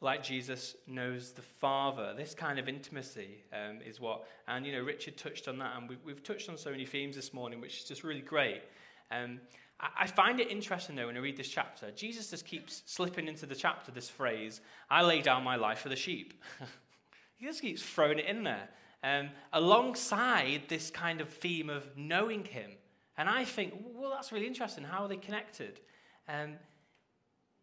like 0.00 0.22
Jesus 0.22 0.76
knows 0.86 1.32
the 1.32 1.42
Father. 1.42 2.14
This 2.16 2.34
kind 2.34 2.58
of 2.58 2.68
intimacy 2.68 3.44
um, 3.52 3.80
is 3.82 4.00
what, 4.00 4.26
and 4.48 4.64
you 4.64 4.72
know, 4.72 4.82
Richard 4.82 5.16
touched 5.16 5.46
on 5.46 5.58
that, 5.58 5.76
and 5.76 5.88
we've, 5.88 6.02
we've 6.04 6.22
touched 6.22 6.48
on 6.48 6.56
so 6.56 6.70
many 6.70 6.86
themes 6.86 7.16
this 7.16 7.34
morning, 7.34 7.60
which 7.60 7.78
is 7.78 7.84
just 7.84 8.02
really 8.02 8.22
great. 8.22 8.62
Um, 9.10 9.40
I, 9.78 9.88
I 10.00 10.06
find 10.06 10.40
it 10.40 10.50
interesting, 10.50 10.96
though, 10.96 11.06
when 11.06 11.16
I 11.16 11.20
read 11.20 11.36
this 11.36 11.48
chapter, 11.48 11.90
Jesus 11.90 12.30
just 12.30 12.46
keeps 12.46 12.82
slipping 12.86 13.28
into 13.28 13.44
the 13.44 13.54
chapter 13.54 13.92
this 13.92 14.08
phrase, 14.08 14.62
I 14.88 15.02
lay 15.02 15.20
down 15.20 15.44
my 15.44 15.56
life 15.56 15.80
for 15.80 15.90
the 15.90 15.96
sheep. 15.96 16.42
he 17.36 17.46
just 17.46 17.60
keeps 17.60 17.82
throwing 17.82 18.18
it 18.18 18.24
in 18.24 18.42
there, 18.42 18.68
um, 19.04 19.28
alongside 19.52 20.62
this 20.68 20.90
kind 20.90 21.20
of 21.20 21.28
theme 21.28 21.68
of 21.68 21.84
knowing 21.94 22.44
him. 22.44 22.70
And 23.18 23.28
I 23.28 23.44
think, 23.44 23.74
well, 23.94 24.12
that's 24.12 24.32
really 24.32 24.46
interesting. 24.46 24.82
How 24.82 25.02
are 25.02 25.08
they 25.08 25.16
connected? 25.16 25.78
Um, 26.26 26.54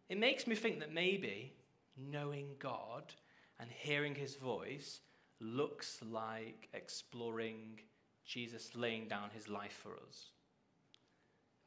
it 0.07 0.19
makes 0.19 0.45
me 0.45 0.53
think 0.53 0.79
that 0.81 0.93
maybe 0.93 1.56
knowing 1.97 2.55
God 2.59 3.13
and 3.59 3.69
hearing 3.71 4.15
his 4.15 4.35
voice 4.35 5.01
looks 5.39 5.99
like 6.09 6.69
exploring 6.73 7.79
Jesus 8.25 8.71
laying 8.75 9.07
down 9.07 9.29
his 9.33 9.47
life 9.47 9.79
for 9.83 9.91
us. 10.07 10.31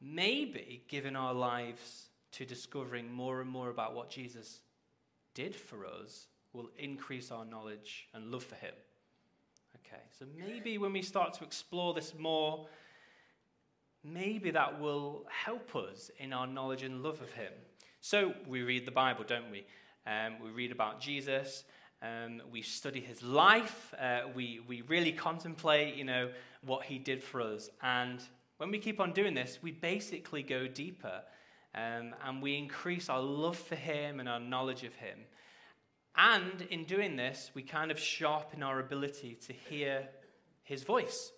Maybe 0.01 0.83
giving 0.87 1.15
our 1.15 1.33
lives 1.33 2.09
to 2.33 2.45
discovering 2.45 3.11
more 3.11 3.41
and 3.41 3.49
more 3.49 3.69
about 3.69 3.95
what 3.95 4.09
Jesus 4.09 4.61
did 5.33 5.55
for 5.55 5.85
us 5.85 6.27
will 6.53 6.69
increase 6.77 7.31
our 7.31 7.45
knowledge 7.45 8.07
and 8.13 8.31
love 8.31 8.43
for 8.43 8.55
him. 8.55 8.73
Okay, 9.77 10.01
so 10.17 10.25
maybe 10.37 10.77
when 10.77 10.93
we 10.93 11.01
start 11.01 11.33
to 11.35 11.43
explore 11.43 11.93
this 11.93 12.13
more, 12.17 12.67
maybe 14.03 14.51
that 14.51 14.79
will 14.79 15.25
help 15.29 15.75
us 15.75 16.11
in 16.19 16.33
our 16.33 16.47
knowledge 16.47 16.83
and 16.83 17.03
love 17.03 17.21
of 17.21 17.31
him. 17.31 17.53
So 18.01 18.33
we 18.47 18.63
read 18.63 18.85
the 18.85 18.91
Bible, 18.91 19.23
don't 19.27 19.51
we? 19.51 19.65
Um, 20.07 20.35
we 20.43 20.49
read 20.49 20.71
about 20.71 20.99
Jesus. 20.99 21.63
Um, 22.01 22.41
we 22.51 22.61
study 22.61 22.99
his 22.99 23.21
life. 23.21 23.93
Uh, 23.99 24.21
we, 24.35 24.59
we 24.67 24.81
really 24.81 25.11
contemplate, 25.11 25.95
you 25.95 26.03
know, 26.03 26.29
what 26.65 26.83
he 26.85 26.97
did 26.97 27.23
for 27.23 27.41
us. 27.41 27.69
And 27.81 28.19
when 28.57 28.71
we 28.71 28.79
keep 28.79 28.99
on 28.99 29.13
doing 29.13 29.33
this, 29.33 29.59
we 29.61 29.71
basically 29.71 30.43
go 30.43 30.67
deeper 30.67 31.21
um, 31.75 32.13
and 32.25 32.41
we 32.41 32.57
increase 32.57 33.09
our 33.09 33.21
love 33.21 33.57
for 33.57 33.75
him 33.75 34.19
and 34.19 34.27
our 34.27 34.39
knowledge 34.39 34.83
of 34.83 34.93
him. 34.95 35.19
And 36.15 36.67
in 36.69 36.85
doing 36.85 37.15
this, 37.15 37.51
we 37.53 37.63
kind 37.63 37.91
of 37.91 37.99
sharpen 37.99 38.63
our 38.63 38.79
ability 38.79 39.37
to 39.47 39.53
hear 39.53 40.09
his 40.63 40.83
voice. 40.83 41.31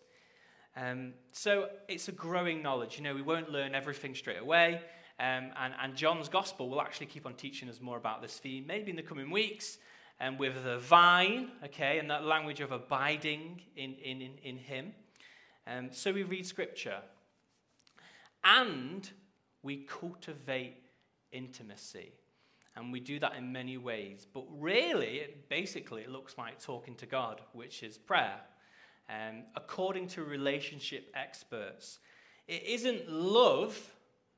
Um, 0.76 1.14
so 1.32 1.70
it's 1.88 2.08
a 2.08 2.12
growing 2.12 2.64
knowledge. 2.64 2.98
You 2.98 3.04
know, 3.04 3.14
we 3.14 3.22
won't 3.22 3.52
learn 3.52 3.76
everything 3.76 4.16
straight 4.16 4.42
away. 4.42 4.82
Um, 5.24 5.52
and, 5.58 5.74
and 5.82 5.96
John's 5.96 6.28
gospel 6.28 6.68
will 6.68 6.82
actually 6.82 7.06
keep 7.06 7.26
on 7.26 7.36
teaching 7.36 7.70
us 7.70 7.80
more 7.80 7.96
about 7.96 8.22
this 8.22 8.38
theme, 8.40 8.66
maybe 8.68 8.90
in 8.90 8.98
the 8.98 9.04
coming 9.04 9.32
weeks, 9.32 9.78
and 10.20 10.34
um, 10.34 10.38
with 10.38 10.66
the 10.66 10.80
vine, 10.80 11.50
okay, 11.64 11.98
and 12.00 12.12
that 12.12 12.26
language 12.26 12.60
of 12.60 12.74
abiding 12.74 13.62
in, 13.78 13.94
in, 14.04 14.22
in, 14.22 14.32
in 14.44 14.58
him. 14.58 14.92
Um, 15.66 15.90
so 15.94 16.12
we 16.12 16.24
read 16.24 16.46
scripture. 16.46 16.98
And 18.44 19.10
we 19.62 19.86
cultivate 19.86 20.76
intimacy. 21.32 22.12
And 22.76 22.92
we 22.92 23.00
do 23.00 23.18
that 23.20 23.36
in 23.38 23.50
many 23.50 23.78
ways. 23.78 24.28
But 24.32 24.44
really, 24.50 25.20
it, 25.20 25.48
basically, 25.48 26.02
it 26.02 26.10
looks 26.10 26.38
like 26.38 26.62
talking 26.62 26.96
to 26.96 27.06
God, 27.06 27.40
which 27.54 27.82
is 27.82 27.98
prayer. 27.98 28.42
Um, 29.10 29.44
according 29.56 30.08
to 30.08 30.24
relationship 30.26 31.14
experts, 31.16 32.00
it 32.50 32.64
isn't 32.64 33.10
love 33.10 33.80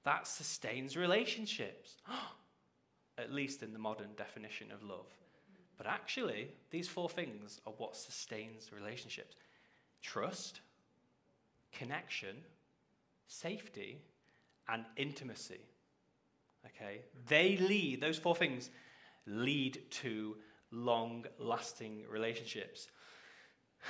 that 0.05 0.27
sustains 0.27 0.95
relationships, 0.95 1.97
at 3.17 3.33
least 3.33 3.61
in 3.63 3.73
the 3.73 3.79
modern 3.79 4.09
definition 4.15 4.71
of 4.71 4.81
love. 4.83 5.07
But 5.77 5.87
actually, 5.87 6.49
these 6.71 6.87
four 6.87 7.09
things 7.09 7.59
are 7.67 7.73
what 7.77 7.97
sustains 7.97 8.71
relationships 8.71 9.35
trust, 10.01 10.61
connection, 11.71 12.37
safety, 13.27 13.99
and 14.69 14.85
intimacy. 14.97 15.59
Okay? 16.67 17.01
They 17.27 17.57
lead, 17.57 18.01
those 18.01 18.19
four 18.19 18.35
things 18.35 18.69
lead 19.25 19.79
to 19.89 20.35
long 20.71 21.25
lasting 21.39 22.03
relationships. 22.09 22.87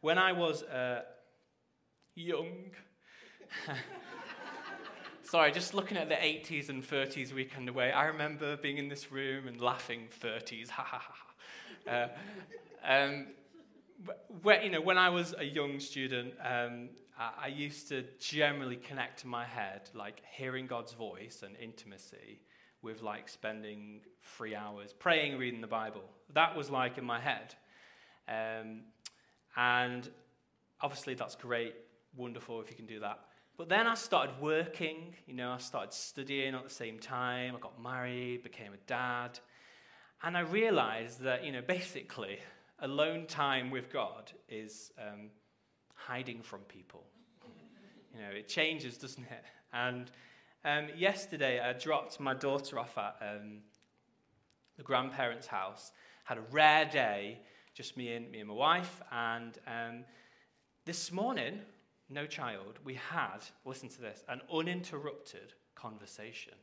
When 0.00 0.18
I 0.18 0.32
was 0.32 0.62
uh, 0.64 1.00
young, 2.14 2.72
Sorry, 5.34 5.50
just 5.50 5.74
looking 5.74 5.96
at 5.96 6.08
the 6.08 6.14
80s 6.14 6.68
and 6.68 6.80
30s 6.80 7.32
weekend 7.32 7.68
away, 7.68 7.90
I 7.90 8.04
remember 8.04 8.56
being 8.56 8.78
in 8.78 8.86
this 8.88 9.10
room 9.10 9.48
and 9.48 9.60
laughing 9.60 10.06
30s, 10.22 10.68
ha 10.70 10.84
ha 10.84 11.02
ha. 11.88 11.90
Uh, 11.90 12.08
um, 12.84 13.26
you 14.62 14.70
know, 14.70 14.80
when 14.80 14.96
I 14.96 15.08
was 15.08 15.34
a 15.36 15.42
young 15.42 15.80
student, 15.80 16.34
um, 16.40 16.90
I, 17.18 17.46
I, 17.46 17.46
used 17.48 17.88
to 17.88 18.04
generally 18.20 18.76
connect 18.76 19.22
to 19.22 19.26
my 19.26 19.44
head, 19.44 19.90
like 19.92 20.22
hearing 20.36 20.68
God's 20.68 20.92
voice 20.92 21.42
and 21.44 21.56
intimacy, 21.56 22.40
with 22.82 23.02
like 23.02 23.28
spending 23.28 24.02
three 24.22 24.54
hours 24.54 24.92
praying, 24.92 25.36
reading 25.36 25.60
the 25.60 25.66
Bible. 25.66 26.04
That 26.34 26.56
was 26.56 26.70
like 26.70 26.96
in 26.96 27.04
my 27.04 27.18
head. 27.18 27.56
Um, 28.28 28.82
and 29.56 30.08
obviously, 30.80 31.14
that's 31.14 31.34
great, 31.34 31.74
wonderful 32.16 32.60
if 32.60 32.70
you 32.70 32.76
can 32.76 32.86
do 32.86 33.00
that. 33.00 33.18
But 33.56 33.68
then 33.68 33.86
I 33.86 33.94
started 33.94 34.34
working, 34.40 35.14
you 35.26 35.34
know, 35.34 35.52
I 35.52 35.58
started 35.58 35.92
studying 35.92 36.54
at 36.54 36.64
the 36.64 36.74
same 36.74 36.98
time. 36.98 37.54
I 37.54 37.60
got 37.60 37.80
married, 37.80 38.42
became 38.42 38.72
a 38.72 38.88
dad. 38.88 39.38
And 40.24 40.36
I 40.36 40.40
realized 40.40 41.20
that, 41.20 41.44
you 41.44 41.52
know, 41.52 41.62
basically, 41.62 42.40
alone 42.80 43.26
time 43.26 43.70
with 43.70 43.92
God 43.92 44.32
is 44.48 44.90
um, 44.98 45.30
hiding 45.94 46.42
from 46.42 46.60
people. 46.62 47.04
You 48.12 48.22
know, 48.22 48.30
it 48.30 48.48
changes, 48.48 48.96
doesn't 48.96 49.22
it? 49.22 49.44
And 49.72 50.10
um, 50.64 50.88
yesterday, 50.96 51.60
I 51.60 51.74
dropped 51.74 52.18
my 52.18 52.34
daughter 52.34 52.78
off 52.78 52.98
at 52.98 53.16
um, 53.20 53.58
the 54.76 54.82
grandparents' 54.82 55.46
house. 55.46 55.92
Had 56.24 56.38
a 56.38 56.44
rare 56.50 56.86
day, 56.86 57.38
just 57.72 57.96
me 57.96 58.14
and 58.14 58.32
me 58.32 58.40
and 58.40 58.48
my 58.48 58.54
wife. 58.54 59.00
And 59.12 59.56
um, 59.66 60.04
this 60.84 61.12
morning, 61.12 61.60
no 62.10 62.26
child, 62.26 62.78
we 62.84 62.94
had, 62.94 63.38
listen 63.64 63.88
to 63.90 64.00
this, 64.00 64.22
an 64.28 64.40
uninterrupted 64.52 65.54
conversation. 65.74 66.54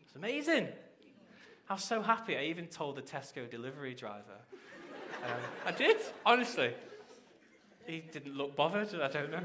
It's 0.00 0.14
amazing. 0.14 0.68
I 1.68 1.74
was 1.74 1.84
so 1.84 2.00
happy. 2.00 2.36
I 2.36 2.44
even 2.44 2.66
told 2.66 2.96
the 2.96 3.02
Tesco 3.02 3.50
delivery 3.50 3.94
driver. 3.94 4.38
Um, 5.24 5.40
I 5.66 5.72
did, 5.72 5.96
honestly. 6.24 6.72
He 7.86 8.00
didn't 8.00 8.36
look 8.36 8.56
bothered, 8.56 8.94
I 9.00 9.08
don't 9.08 9.30
know. 9.30 9.42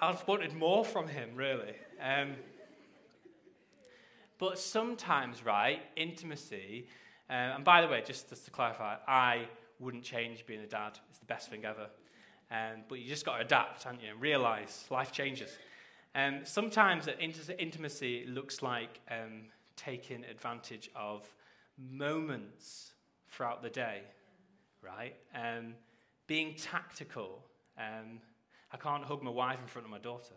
I 0.00 0.16
wanted 0.26 0.54
more 0.54 0.84
from 0.84 1.08
him, 1.08 1.36
really. 1.36 1.74
Um, 2.02 2.34
but 4.38 4.58
sometimes, 4.58 5.44
right, 5.44 5.82
intimacy, 5.96 6.88
uh, 7.28 7.32
and 7.32 7.64
by 7.64 7.82
the 7.82 7.88
way, 7.88 8.02
just, 8.04 8.30
just 8.30 8.44
to 8.46 8.50
clarify, 8.50 8.96
I 9.06 9.48
wouldn't 9.78 10.02
change 10.02 10.46
being 10.46 10.60
a 10.60 10.66
dad. 10.66 10.98
It's 11.10 11.18
the 11.18 11.26
best 11.26 11.50
thing 11.50 11.64
ever. 11.64 11.88
Um, 12.50 12.82
but 12.88 12.98
you 12.98 13.08
just 13.08 13.24
got 13.24 13.36
to 13.36 13.44
adapt, 13.44 13.84
haven't 13.84 14.02
you, 14.02 14.10
and 14.10 14.20
realize 14.20 14.86
life 14.90 15.12
changes. 15.12 15.50
Um, 16.14 16.40
sometimes 16.44 17.08
intimacy 17.58 18.26
looks 18.26 18.62
like 18.62 19.00
um, 19.10 19.42
taking 19.76 20.24
advantage 20.24 20.90
of 20.96 21.32
moments 21.78 22.92
throughout 23.30 23.62
the 23.62 23.70
day, 23.70 24.02
right? 24.82 25.14
Um, 25.34 25.74
being 26.26 26.54
tactical. 26.54 27.44
Um, 27.78 28.20
I 28.72 28.76
can't 28.76 29.04
hug 29.04 29.22
my 29.22 29.30
wife 29.30 29.60
in 29.60 29.66
front 29.66 29.86
of 29.86 29.90
my 29.90 29.98
daughter. 29.98 30.34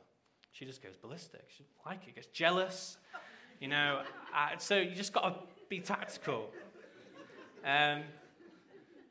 She 0.51 0.65
just 0.65 0.83
goes 0.83 0.95
ballistic. 0.95 1.45
She 1.55 1.65
like 1.85 2.07
it, 2.07 2.15
gets 2.15 2.27
jealous, 2.27 2.97
you 3.59 3.67
know. 3.67 4.01
Uh, 4.35 4.57
so 4.57 4.77
you 4.77 4.95
just 4.95 5.13
got 5.13 5.29
to 5.29 5.35
be 5.69 5.79
tactical. 5.79 6.49
Um, 7.63 8.01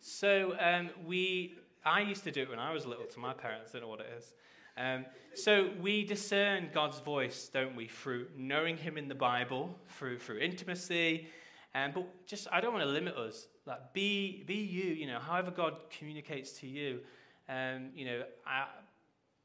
so 0.00 0.56
um, 0.58 0.90
we, 1.06 1.54
I 1.84 2.00
used 2.00 2.24
to 2.24 2.30
do 2.30 2.42
it 2.42 2.50
when 2.50 2.58
I 2.58 2.72
was 2.72 2.86
little 2.86 3.06
to 3.06 3.18
my 3.18 3.32
parents. 3.32 3.70
I 3.70 3.78
Don't 3.78 3.82
know 3.82 3.88
what 3.88 4.00
it 4.00 4.12
is. 4.16 4.32
Um, 4.76 5.04
so 5.34 5.70
we 5.80 6.04
discern 6.04 6.70
God's 6.72 7.00
voice, 7.00 7.50
don't 7.52 7.76
we, 7.76 7.88
through 7.88 8.28
knowing 8.36 8.76
Him 8.76 8.96
in 8.96 9.08
the 9.08 9.14
Bible, 9.14 9.78
through 9.98 10.18
through 10.18 10.38
intimacy, 10.38 11.28
um, 11.74 11.92
but 11.94 12.26
just 12.26 12.48
I 12.52 12.60
don't 12.60 12.72
want 12.72 12.84
to 12.84 12.90
limit 12.90 13.16
us. 13.16 13.46
Like 13.66 13.92
be 13.92 14.44
be 14.46 14.54
you, 14.54 14.94
you 14.94 15.06
know, 15.06 15.18
however 15.18 15.50
God 15.50 15.74
communicates 15.98 16.52
to 16.60 16.66
you. 16.66 17.00
Um, 17.48 17.90
you 17.94 18.04
know, 18.04 18.22
I, 18.46 18.66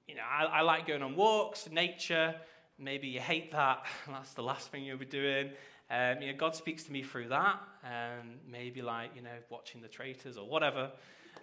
you 0.07 0.15
know, 0.15 0.21
I, 0.29 0.45
I 0.45 0.61
like 0.61 0.87
going 0.87 1.01
on 1.01 1.15
walks, 1.15 1.69
nature. 1.69 2.35
Maybe 2.79 3.07
you 3.07 3.19
hate 3.19 3.51
that. 3.51 3.85
That's 4.07 4.33
the 4.33 4.43
last 4.43 4.71
thing 4.71 4.83
you'll 4.83 4.97
be 4.97 5.05
doing. 5.05 5.49
Um, 5.89 6.21
you 6.21 6.31
know, 6.31 6.37
God 6.37 6.55
speaks 6.55 6.83
to 6.83 6.91
me 6.91 7.01
through 7.01 7.29
that. 7.29 7.61
Um, 7.83 8.35
maybe 8.49 8.81
like 8.81 9.11
you 9.15 9.21
know, 9.21 9.29
watching 9.49 9.81
the 9.81 9.87
traitors 9.87 10.37
or 10.37 10.47
whatever. 10.47 10.91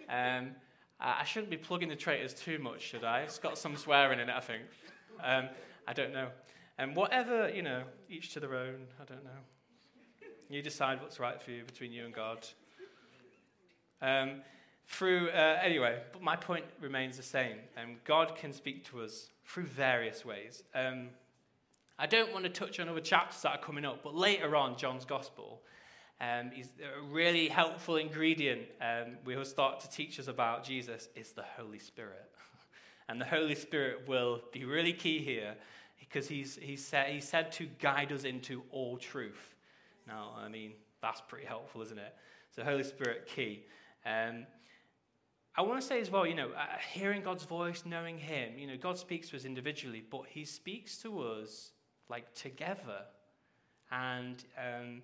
Um, 0.09 0.51
I 0.99 1.23
shouldn't 1.25 1.49
be 1.49 1.57
plugging 1.57 1.89
the 1.89 1.95
traitors 1.95 2.33
too 2.33 2.57
much, 2.57 2.81
should 2.81 3.03
I? 3.03 3.21
It's 3.21 3.37
got 3.37 3.57
some 3.57 3.75
swearing 3.75 4.19
in 4.19 4.29
it, 4.29 4.35
I 4.35 4.39
think. 4.39 4.63
Um, 5.23 5.49
I 5.87 5.93
don't 5.93 6.13
know. 6.13 6.29
And 6.77 6.91
um, 6.91 6.95
whatever, 6.95 7.49
you 7.49 7.61
know, 7.61 7.83
each 8.09 8.33
to 8.33 8.39
their 8.39 8.55
own. 8.55 8.87
I 9.01 9.05
don't 9.05 9.23
know. 9.23 9.29
You 10.49 10.61
decide 10.61 11.01
what's 11.01 11.19
right 11.19 11.41
for 11.41 11.51
you 11.51 11.63
between 11.63 11.91
you 11.91 12.05
and 12.05 12.13
God. 12.13 12.47
Um, 14.01 14.41
through, 14.87 15.29
uh, 15.29 15.59
anyway, 15.61 15.99
but 16.13 16.21
my 16.21 16.35
point 16.35 16.65
remains 16.79 17.17
the 17.17 17.23
same. 17.23 17.57
Um, 17.81 17.95
God 18.05 18.35
can 18.35 18.53
speak 18.53 18.85
to 18.91 19.01
us 19.01 19.29
through 19.45 19.65
various 19.65 20.23
ways. 20.23 20.63
Um, 20.75 21.09
I 21.97 22.05
don't 22.05 22.31
want 22.31 22.43
to 22.43 22.49
touch 22.49 22.79
on 22.79 22.89
other 22.89 22.99
chapters 22.99 23.41
that 23.41 23.49
are 23.49 23.57
coming 23.57 23.85
up, 23.85 24.03
but 24.03 24.13
later 24.13 24.55
on, 24.55 24.77
John's 24.77 25.05
Gospel 25.05 25.61
um, 26.21 26.51
is 26.57 26.69
a 26.81 27.01
really 27.03 27.47
helpful 27.47 27.97
ingredient 27.97 28.61
um, 28.81 29.17
we 29.25 29.35
will 29.35 29.45
start 29.45 29.79
to 29.81 29.89
teach 29.89 30.19
us 30.19 30.27
about 30.27 30.63
Jesus 30.63 31.09
is 31.15 31.31
the 31.33 31.43
Holy 31.57 31.79
Spirit. 31.79 32.31
and 33.09 33.19
the 33.19 33.25
Holy 33.25 33.55
Spirit 33.55 34.07
will 34.07 34.41
be 34.53 34.63
really 34.65 34.93
key 34.93 35.19
here 35.19 35.55
because 35.99 36.27
he's, 36.27 36.57
he's, 36.61 36.85
said, 36.85 37.09
he's 37.09 37.27
said 37.27 37.51
to 37.53 37.65
guide 37.79 38.11
us 38.11 38.23
into 38.23 38.63
all 38.71 38.97
truth. 38.97 39.55
Now, 40.07 40.31
I 40.37 40.47
mean, 40.47 40.73
that's 41.01 41.21
pretty 41.27 41.45
helpful, 41.45 41.81
isn't 41.81 41.97
it? 41.97 42.15
So, 42.55 42.63
Holy 42.63 42.83
Spirit, 42.83 43.27
key. 43.27 43.65
Um, 44.05 44.45
I 45.57 45.61
want 45.61 45.81
to 45.81 45.85
say 45.85 45.99
as 45.99 46.09
well, 46.09 46.25
you 46.25 46.35
know, 46.35 46.49
uh, 46.49 46.77
hearing 46.91 47.21
God's 47.21 47.43
voice, 47.43 47.83
knowing 47.85 48.17
Him, 48.17 48.57
you 48.57 48.67
know, 48.67 48.77
God 48.77 48.97
speaks 48.97 49.29
to 49.29 49.35
us 49.35 49.45
individually, 49.45 50.03
but 50.09 50.23
He 50.29 50.45
speaks 50.45 50.97
to 50.99 51.21
us 51.21 51.71
like 52.09 52.33
together. 52.33 53.01
And, 53.91 54.43
um, 54.57 55.01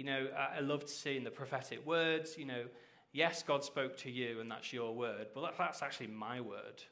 you 0.00 0.06
know, 0.06 0.28
I, 0.56 0.60
loved 0.60 0.88
seeing 0.88 1.24
the 1.24 1.30
prophetic 1.30 1.86
words, 1.86 2.38
you 2.38 2.46
know, 2.46 2.64
yes, 3.12 3.42
God 3.42 3.62
spoke 3.62 3.98
to 3.98 4.10
you 4.10 4.40
and 4.40 4.50
that's 4.50 4.72
your 4.72 4.94
word, 4.94 5.26
but 5.34 5.52
that's 5.58 5.82
actually 5.82 6.06
my 6.06 6.40
word. 6.40 6.82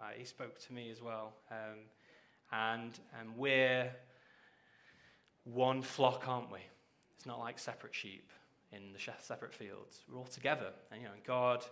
Right? 0.00 0.14
He 0.16 0.24
spoke 0.24 0.58
to 0.58 0.72
me 0.72 0.90
as 0.90 1.02
well. 1.02 1.34
Um, 1.50 1.80
and, 2.50 2.98
and 3.20 3.36
we're 3.36 3.92
one 5.44 5.82
flock, 5.82 6.26
aren't 6.26 6.50
we? 6.50 6.60
It's 7.16 7.26
not 7.26 7.38
like 7.38 7.58
separate 7.58 7.94
sheep 7.94 8.30
in 8.72 8.94
the 8.94 9.12
separate 9.20 9.52
fields. 9.52 10.00
We're 10.10 10.16
all 10.16 10.24
together. 10.24 10.70
And, 10.90 11.02
you 11.02 11.08
know, 11.08 11.14
God 11.26 11.66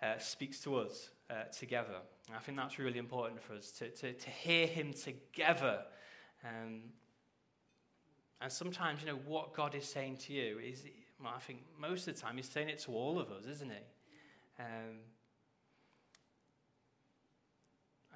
uh, 0.00 0.18
speaks 0.18 0.60
to 0.60 0.76
us 0.76 1.10
uh, 1.28 1.50
together. 1.50 1.96
And 2.28 2.36
I 2.36 2.38
think 2.38 2.56
that's 2.56 2.78
really 2.78 3.00
important 3.00 3.42
for 3.42 3.54
us 3.54 3.72
to, 3.80 3.88
to, 3.88 4.12
to 4.12 4.30
hear 4.30 4.68
Him 4.68 4.92
together. 4.92 5.80
Um, 6.44 6.82
and 8.44 8.52
sometimes, 8.52 9.00
you 9.00 9.06
know, 9.06 9.18
what 9.26 9.54
God 9.54 9.74
is 9.74 9.84
saying 9.84 10.18
to 10.18 10.32
you 10.32 10.58
is, 10.58 10.84
well, 11.20 11.32
I 11.34 11.40
think 11.40 11.64
most 11.80 12.06
of 12.06 12.14
the 12.14 12.20
time, 12.20 12.36
He's 12.36 12.48
saying 12.48 12.68
it 12.68 12.78
to 12.80 12.92
all 12.92 13.18
of 13.18 13.32
us, 13.32 13.46
isn't 13.46 13.70
He? 13.70 14.62
Um, 14.62 14.98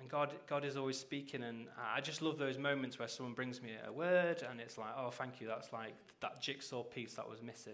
And 0.00 0.08
God, 0.08 0.32
God 0.46 0.64
is 0.64 0.76
always 0.76 0.96
speaking, 0.96 1.42
and 1.42 1.66
I 1.76 2.00
just 2.00 2.22
love 2.22 2.38
those 2.38 2.56
moments 2.56 2.98
where 2.98 3.08
someone 3.08 3.34
brings 3.34 3.60
me 3.60 3.70
a 3.84 3.92
word, 3.92 4.44
and 4.48 4.60
it's 4.60 4.78
like, 4.78 4.92
oh, 4.96 5.10
thank 5.10 5.40
you. 5.40 5.48
That's 5.48 5.72
like 5.72 5.94
that 6.20 6.40
jigsaw 6.40 6.84
piece 6.84 7.14
that 7.14 7.28
was 7.28 7.42
missing. 7.42 7.72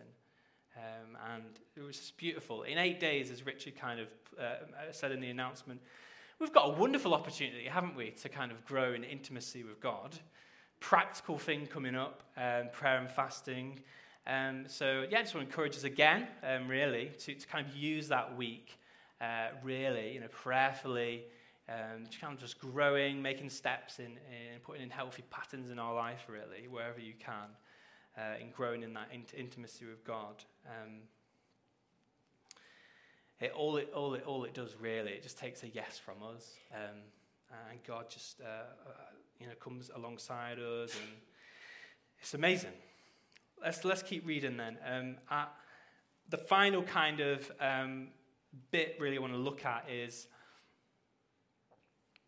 Um, 0.77 1.19
and 1.35 1.45
it 1.77 1.83
was 1.83 1.99
just 1.99 2.17
beautiful. 2.17 2.63
In 2.63 2.79
eight 2.79 2.99
days, 2.99 3.31
as 3.31 3.45
Richard 3.45 3.77
kind 3.77 4.01
of 4.01 4.09
uh, 4.41 4.91
said 4.91 5.13
in 5.13 5.21
the 5.21 5.29
announcement, 5.29 5.83
we've 6.41 6.53
got 6.53 6.71
a 6.71 6.73
wonderful 6.73 7.13
opportunity, 7.13 7.67
haven't 7.67 7.95
we, 7.95 8.11
to 8.13 8.29
kind 8.31 8.51
of 8.51 8.65
grow 8.65 8.95
in 8.95 9.05
intimacy 9.05 9.63
with 9.63 9.79
God. 9.81 10.19
Practical 10.81 11.39
thing 11.39 11.67
coming 11.67 11.95
up, 11.95 12.23
um, 12.37 12.69
prayer 12.73 12.99
and 12.99 13.11
fasting. 13.11 13.81
Um, 14.27 14.65
so, 14.67 15.05
yeah, 15.11 15.19
I 15.19 15.23
just 15.23 15.35
want 15.35 15.47
to 15.47 15.51
encourage 15.51 15.77
us 15.77 15.85
again, 15.85 16.29
um, 16.43 16.69
really, 16.69 17.11
to, 17.21 17.35
to 17.35 17.47
kind 17.47 17.67
of 17.67 17.75
use 17.75 18.09
that 18.09 18.37
week, 18.37 18.79
uh, 19.21 19.49
really, 19.63 20.13
you 20.13 20.21
know, 20.21 20.29
prayerfully 20.29 21.25
um, 21.69 22.05
kind 22.21 22.35
of 22.35 22.39
just 22.39 22.59
growing, 22.59 23.23
making 23.23 23.49
steps 23.49 23.99
in, 23.99 24.07
in 24.07 24.61
putting 24.63 24.83
in 24.83 24.91
healthy 24.91 25.23
patterns 25.31 25.71
in 25.71 25.79
our 25.79 25.95
life, 25.95 26.27
really, 26.29 26.69
wherever 26.69 27.01
you 27.01 27.15
can, 27.19 27.49
uh, 28.19 28.41
in 28.41 28.51
growing 28.51 28.83
in 28.83 28.93
that 28.95 29.09
int- 29.13 29.35
intimacy 29.37 29.87
with 29.87 30.05
God. 30.05 30.45
Um, 30.67 31.01
it, 33.41 33.53
all, 33.55 33.77
it, 33.77 33.91
all, 33.95 34.15
it, 34.15 34.25
all 34.27 34.45
it 34.45 34.55
does, 34.55 34.77
really, 34.79 35.13
it 35.13 35.23
just 35.23 35.39
takes 35.39 35.63
a 35.63 35.69
yes 35.69 35.99
from 35.99 36.17
us. 36.23 36.55
Um, 36.75 37.01
and 37.71 37.83
God 37.87 38.11
just 38.11 38.41
uh, 38.41 38.45
uh, 38.45 38.91
you 39.39 39.47
know, 39.47 39.55
comes 39.55 39.91
alongside 39.95 40.59
us, 40.59 40.95
and 40.95 41.11
it's 42.21 42.35
amazing. 42.35 42.73
Let's, 43.63 43.85
let's 43.85 44.03
keep 44.03 44.27
reading 44.27 44.57
then. 44.57 44.79
Um, 44.87 45.17
the 46.31 46.39
final 46.39 46.83
kind 46.83 47.21
of 47.21 47.51
um, 47.61 48.09
bit, 48.71 48.97
really, 48.99 49.17
I 49.17 49.21
want 49.21 49.33
to 49.33 49.39
look 49.39 49.65
at 49.65 49.87
is 49.91 50.27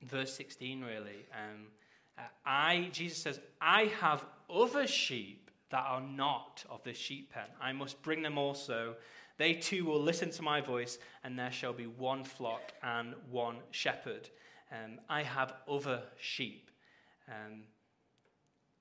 verse 0.03 0.35
16, 0.35 0.83
really. 0.83 1.27
Um, 1.33 1.67
uh, 2.19 2.23
I, 2.45 2.89
Jesus 2.93 3.19
says, 3.19 3.41
I 3.61 3.91
have 4.01 4.25
other 4.49 4.87
sheep 4.87 5.51
that 5.71 5.85
are 5.87 6.01
not 6.01 6.65
of 6.71 6.83
this 6.85 6.97
sheep 6.97 7.33
pen. 7.33 7.47
I 7.61 7.73
must 7.73 8.01
bring 8.03 8.23
them 8.23 8.39
also. 8.39 8.95
They 9.39 9.55
too 9.55 9.85
will 9.85 10.01
listen 10.01 10.31
to 10.31 10.43
my 10.43 10.61
voice, 10.61 10.99
and 11.25 11.39
there 11.39 11.53
shall 11.53 11.73
be 11.73 11.87
one 11.87 12.25
flock 12.25 12.73
and 12.83 13.15
one 13.31 13.57
shepherd. 13.71 14.29
Um, 14.73 14.99
I 15.09 15.23
have 15.23 15.55
other 15.69 16.03
sheep. 16.19 16.71
Um, 17.29 17.63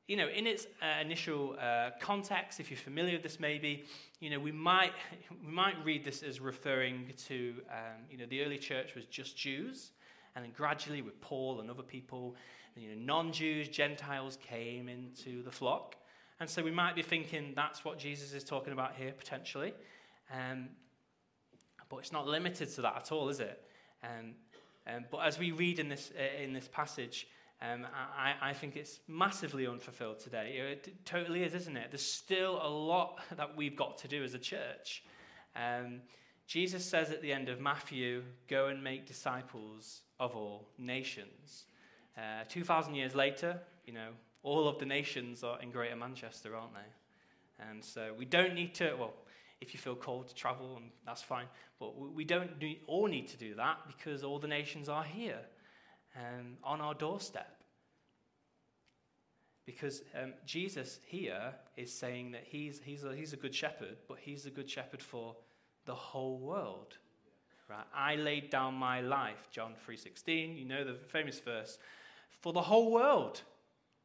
you 0.08 0.18
know, 0.18 0.28
in 0.28 0.46
its 0.46 0.68
uh, 0.82 1.02
initial 1.02 1.56
uh, 1.60 1.92
context, 2.00 2.60
if 2.60 2.70
you're 2.70 2.78
familiar 2.78 3.14
with 3.14 3.24
this, 3.24 3.40
maybe, 3.40 3.86
you 4.20 4.30
know, 4.30 4.40
we 4.40 4.52
might, 4.52 4.92
we 5.46 5.52
might 5.52 5.76
read 5.84 6.04
this 6.04 6.22
as 6.22 6.40
referring 6.40 7.12
to, 7.28 7.56
um, 7.70 8.04
you 8.10 8.18
know, 8.18 8.26
the 8.28 8.44
early 8.44 8.58
church 8.58 8.94
was 8.96 9.06
just 9.06 9.36
Jews. 9.36 9.92
And 10.36 10.44
then 10.44 10.52
gradually, 10.56 11.02
with 11.02 11.20
Paul 11.22 11.60
and 11.62 11.72
other 11.72 11.82
people, 11.82 12.36
you 12.76 12.90
know, 12.90 13.02
non 13.02 13.32
Jews, 13.32 13.68
Gentiles 13.68 14.38
came 14.48 14.90
into 14.90 15.42
the 15.44 15.52
flock. 15.52 15.96
And 16.40 16.50
so 16.50 16.62
we 16.62 16.72
might 16.72 16.96
be 16.96 17.02
thinking 17.02 17.54
that's 17.56 17.86
what 17.86 17.98
Jesus 17.98 18.34
is 18.34 18.44
talking 18.44 18.74
about 18.74 18.96
here, 18.96 19.14
potentially. 19.18 19.74
Um, 20.32 20.70
but 21.90 21.98
it's 21.98 22.12
not 22.12 22.28
limited 22.28 22.70
to 22.76 22.82
that 22.82 22.96
at 22.98 23.12
all, 23.12 23.30
is 23.30 23.40
it? 23.40 23.64
Um, 24.04 24.34
um, 24.88 25.06
but 25.10 25.20
as 25.20 25.40
we 25.40 25.52
read 25.52 25.80
in 25.80 25.90
this, 25.90 26.12
uh, 26.18 26.44
in 26.44 26.54
this 26.54 26.68
passage, 26.68 27.28
um, 27.62 27.88
I, 28.18 28.50
I, 28.50 28.54
think 28.54 28.76
it's 28.76 29.00
massively 29.08 29.66
unfulfilled 29.66 30.20
today. 30.20 30.58
It 30.72 31.06
totally 31.06 31.44
is, 31.44 31.56
isn't 31.56 31.78
it? 31.78 31.88
There's 31.90 32.06
still 32.06 32.60
a 32.62 32.68
lot 32.68 33.20
that 33.38 33.56
we've 33.56 33.76
got 33.76 33.98
to 34.00 34.08
do 34.08 34.24
as 34.24 34.34
a 34.34 34.40
church. 34.40 35.04
Um, 35.56 36.02
Jesus 36.48 36.86
says 36.86 37.12
at 37.12 37.22
the 37.22 37.32
end 37.32 37.50
of 37.50 37.60
Matthew, 37.60 38.24
Go 38.48 38.68
and 38.68 38.84
make 38.84 39.08
disciples 39.08 40.02
of 40.20 40.36
all 40.36 40.68
nations. 40.78 41.66
Uh, 42.18 42.44
2,000 42.50 42.96
years 42.96 43.16
later, 43.16 43.60
you 43.86 43.94
know, 43.94 44.10
all 44.44 44.68
of 44.68 44.78
the 44.78 44.86
nations 44.86 45.44
are 45.44 45.60
in 45.62 45.72
Greater 45.72 45.96
Manchester, 45.96 46.56
aren't 46.56 46.74
they? 46.74 47.66
And 47.70 47.84
so 47.84 48.14
we 48.18 48.26
don't 48.26 48.54
need 48.54 48.76
to, 48.76 48.96
well, 49.00 49.14
if 49.62 49.74
you 49.74 49.80
feel 49.80 49.96
called 49.96 50.28
to 50.28 50.36
travel, 50.36 50.78
and 50.78 50.92
that's 51.06 51.22
fine, 51.22 51.46
but 51.80 51.98
we 52.14 52.24
don't 52.24 52.60
do, 52.60 52.74
all 52.88 53.08
need 53.08 53.28
to 53.30 53.38
do 53.38 53.56
that 53.56 53.78
because 53.88 54.24
all 54.24 54.40
the 54.40 54.48
nations 54.48 54.90
are 54.90 55.04
here 55.04 55.40
um, 56.16 56.58
on 56.64 56.82
our 56.82 56.94
doorstep. 56.94 57.52
Because 59.66 60.04
um, 60.22 60.34
Jesus 60.46 61.00
here 61.06 61.54
is 61.76 61.92
saying 61.92 62.32
that 62.34 62.44
he's, 62.46 62.82
he's, 62.84 63.04
a, 63.04 63.16
he's 63.16 63.34
a 63.34 63.38
good 63.38 63.56
shepherd, 63.56 63.98
but 64.08 64.18
he's 64.22 64.46
a 64.46 64.52
good 64.52 64.70
shepherd 64.70 65.02
for 65.02 65.36
the 65.86 65.96
whole 65.96 66.38
world. 66.38 66.98
Right? 67.68 67.86
I 67.96 68.16
laid 68.16 68.52
down 68.52 68.76
my 68.76 69.02
life, 69.02 69.48
John 69.52 69.74
3:16, 69.88 70.58
you 70.58 70.66
know 70.66 70.84
the 70.84 70.94
famous 70.94 71.40
verse, 71.40 71.80
for 72.42 72.54
the 72.54 72.62
whole 72.62 72.92
world. 72.92 73.42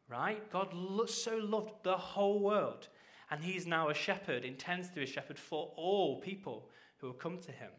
Right? 0.08 0.50
God 0.50 0.74
so 1.08 1.36
loved 1.36 1.74
the 1.82 1.96
whole 1.96 2.40
world. 2.40 2.88
And 3.30 3.42
he's 3.42 3.66
now 3.66 3.88
a 3.88 3.94
shepherd, 3.94 4.44
intends 4.44 4.88
to 4.88 4.96
be 4.96 5.02
a 5.04 5.06
shepherd 5.06 5.38
for 5.38 5.72
all 5.76 6.20
people 6.20 6.68
who 6.98 7.08
will 7.08 7.14
come 7.14 7.38
to 7.38 7.52
him. 7.52 7.70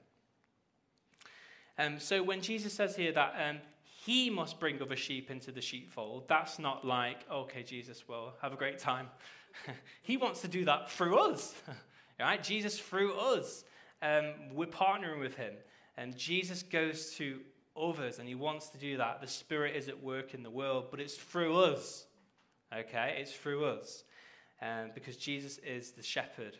Um, 1.78 1.99
so 1.99 2.24
when 2.24 2.41
Jesus 2.41 2.74
says 2.74 2.95
here 2.95 3.12
that 3.12 3.36
um, 3.38 3.58
he 3.84 4.30
must 4.30 4.60
bring 4.60 4.82
other 4.82 4.95
sheep 4.95 5.30
into 5.30 5.52
the 5.52 5.62
sheepfold, 5.62 6.28
that's 6.28 6.60
not 6.60 6.86
like, 6.86 7.26
okay, 7.32 7.64
Jesus, 7.64 8.08
well, 8.08 8.34
have 8.41 8.54
a 8.54 8.56
great 8.56 8.80
time. 8.80 9.08
he 10.02 10.18
wants 10.18 10.41
to 10.41 10.47
do 10.47 10.66
that 10.66 10.89
through 10.89 11.18
us. 11.18 11.54
Right? 12.20 12.43
Jesus 12.43 12.78
through 12.78 13.16
us. 13.16 13.64
Um, 14.04 14.34
we're 14.54 14.68
partnering 14.68 15.20
with 15.20 15.34
him. 15.34 15.54
And 15.97 16.16
Jesus 16.16 16.62
goes 16.62 17.16
to 17.16 17.39
others 17.76 18.20
and 18.20 18.28
he 18.28 18.36
wants 18.36 18.70
to 18.70 18.78
do 18.78 18.97
that. 18.97 19.22
The 19.22 19.28
Spirit 19.28 19.76
is 19.76 19.88
at 19.88 20.04
work 20.04 20.36
in 20.36 20.43
the 20.43 20.49
world, 20.52 20.89
but 20.91 20.99
it's 20.99 21.16
through 21.16 21.58
us. 21.58 22.06
Okay? 22.72 23.18
It's 23.20 23.34
through 23.34 23.66
us. 23.66 24.04
Um, 24.62 24.91
because 24.93 25.18
Jesus 25.18 25.57
is 25.59 25.91
the 25.91 26.03
shepherd 26.03 26.57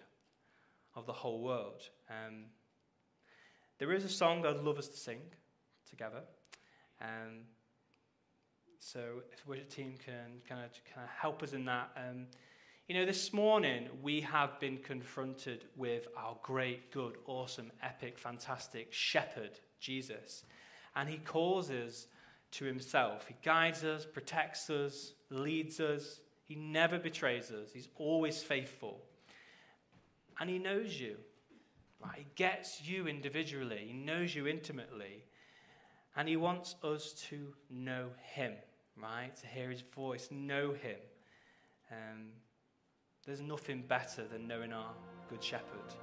of 0.96 1.06
the 1.06 1.14
whole 1.14 1.42
world. 1.42 1.82
Um, 2.10 2.46
there 3.78 3.94
is 3.94 4.04
a 4.04 4.10
song 4.10 4.46
I'd 4.46 4.58
love 4.58 4.78
us 4.78 4.88
to 4.88 4.98
sing 4.98 5.20
together. 5.90 6.22
Um, 7.02 7.42
so 8.80 9.22
if 9.32 9.44
the 9.44 9.50
worship 9.50 9.70
team 9.70 9.94
can 10.04 10.42
kind 10.50 10.62
of, 10.66 10.72
kind 10.94 11.06
of 11.06 11.10
help 11.10 11.44
us 11.44 11.54
in 11.54 11.66
that. 11.66 11.92
Um, 11.96 12.26
you 12.88 12.96
know, 12.96 13.06
this 13.06 13.32
morning 13.32 13.88
we 14.02 14.22
have 14.22 14.60
been 14.60 14.78
confronted 14.78 15.66
with 15.76 16.08
our 16.18 16.36
great, 16.42 16.92
good, 16.92 17.18
awesome, 17.28 17.72
epic, 17.84 18.18
fantastic 18.18 18.92
shepherd, 18.92 19.60
Jesus. 19.80 20.44
And 20.96 21.08
he 21.08 21.18
calls 21.18 21.70
us 21.70 22.08
to 22.54 22.66
himself. 22.66 23.28
He 23.28 23.36
guides 23.44 23.84
us, 23.84 24.06
protects 24.06 24.70
us, 24.70 25.14
leads 25.30 25.80
us. 25.80 26.21
He 26.52 26.58
never 26.58 27.00
betrays 27.00 27.50
us. 27.50 27.70
He's 27.74 27.88
always 27.96 28.44
faithful. 28.44 29.00
And 30.38 30.50
he 30.50 30.60
knows 30.60 31.00
you. 31.00 31.16
Right? 32.04 32.18
He 32.18 32.26
gets 32.36 32.82
you 32.84 33.08
individually. 33.08 33.86
He 33.88 33.94
knows 33.94 34.36
you 34.36 34.48
intimately. 34.48 35.24
And 36.18 36.28
he 36.28 36.36
wants 36.36 36.76
us 36.84 37.14
to 37.30 37.54
know 37.70 38.08
him, 38.22 38.52
right? 39.02 39.34
To 39.34 39.48
hear 39.48 39.70
his 39.70 39.80
voice, 39.80 40.28
know 40.30 40.74
him. 40.74 40.98
Um, 41.90 42.34
there's 43.26 43.40
nothing 43.40 43.86
better 43.88 44.28
than 44.28 44.46
knowing 44.46 44.74
our 44.74 44.92
good 45.30 45.42
shepherd. 45.42 45.96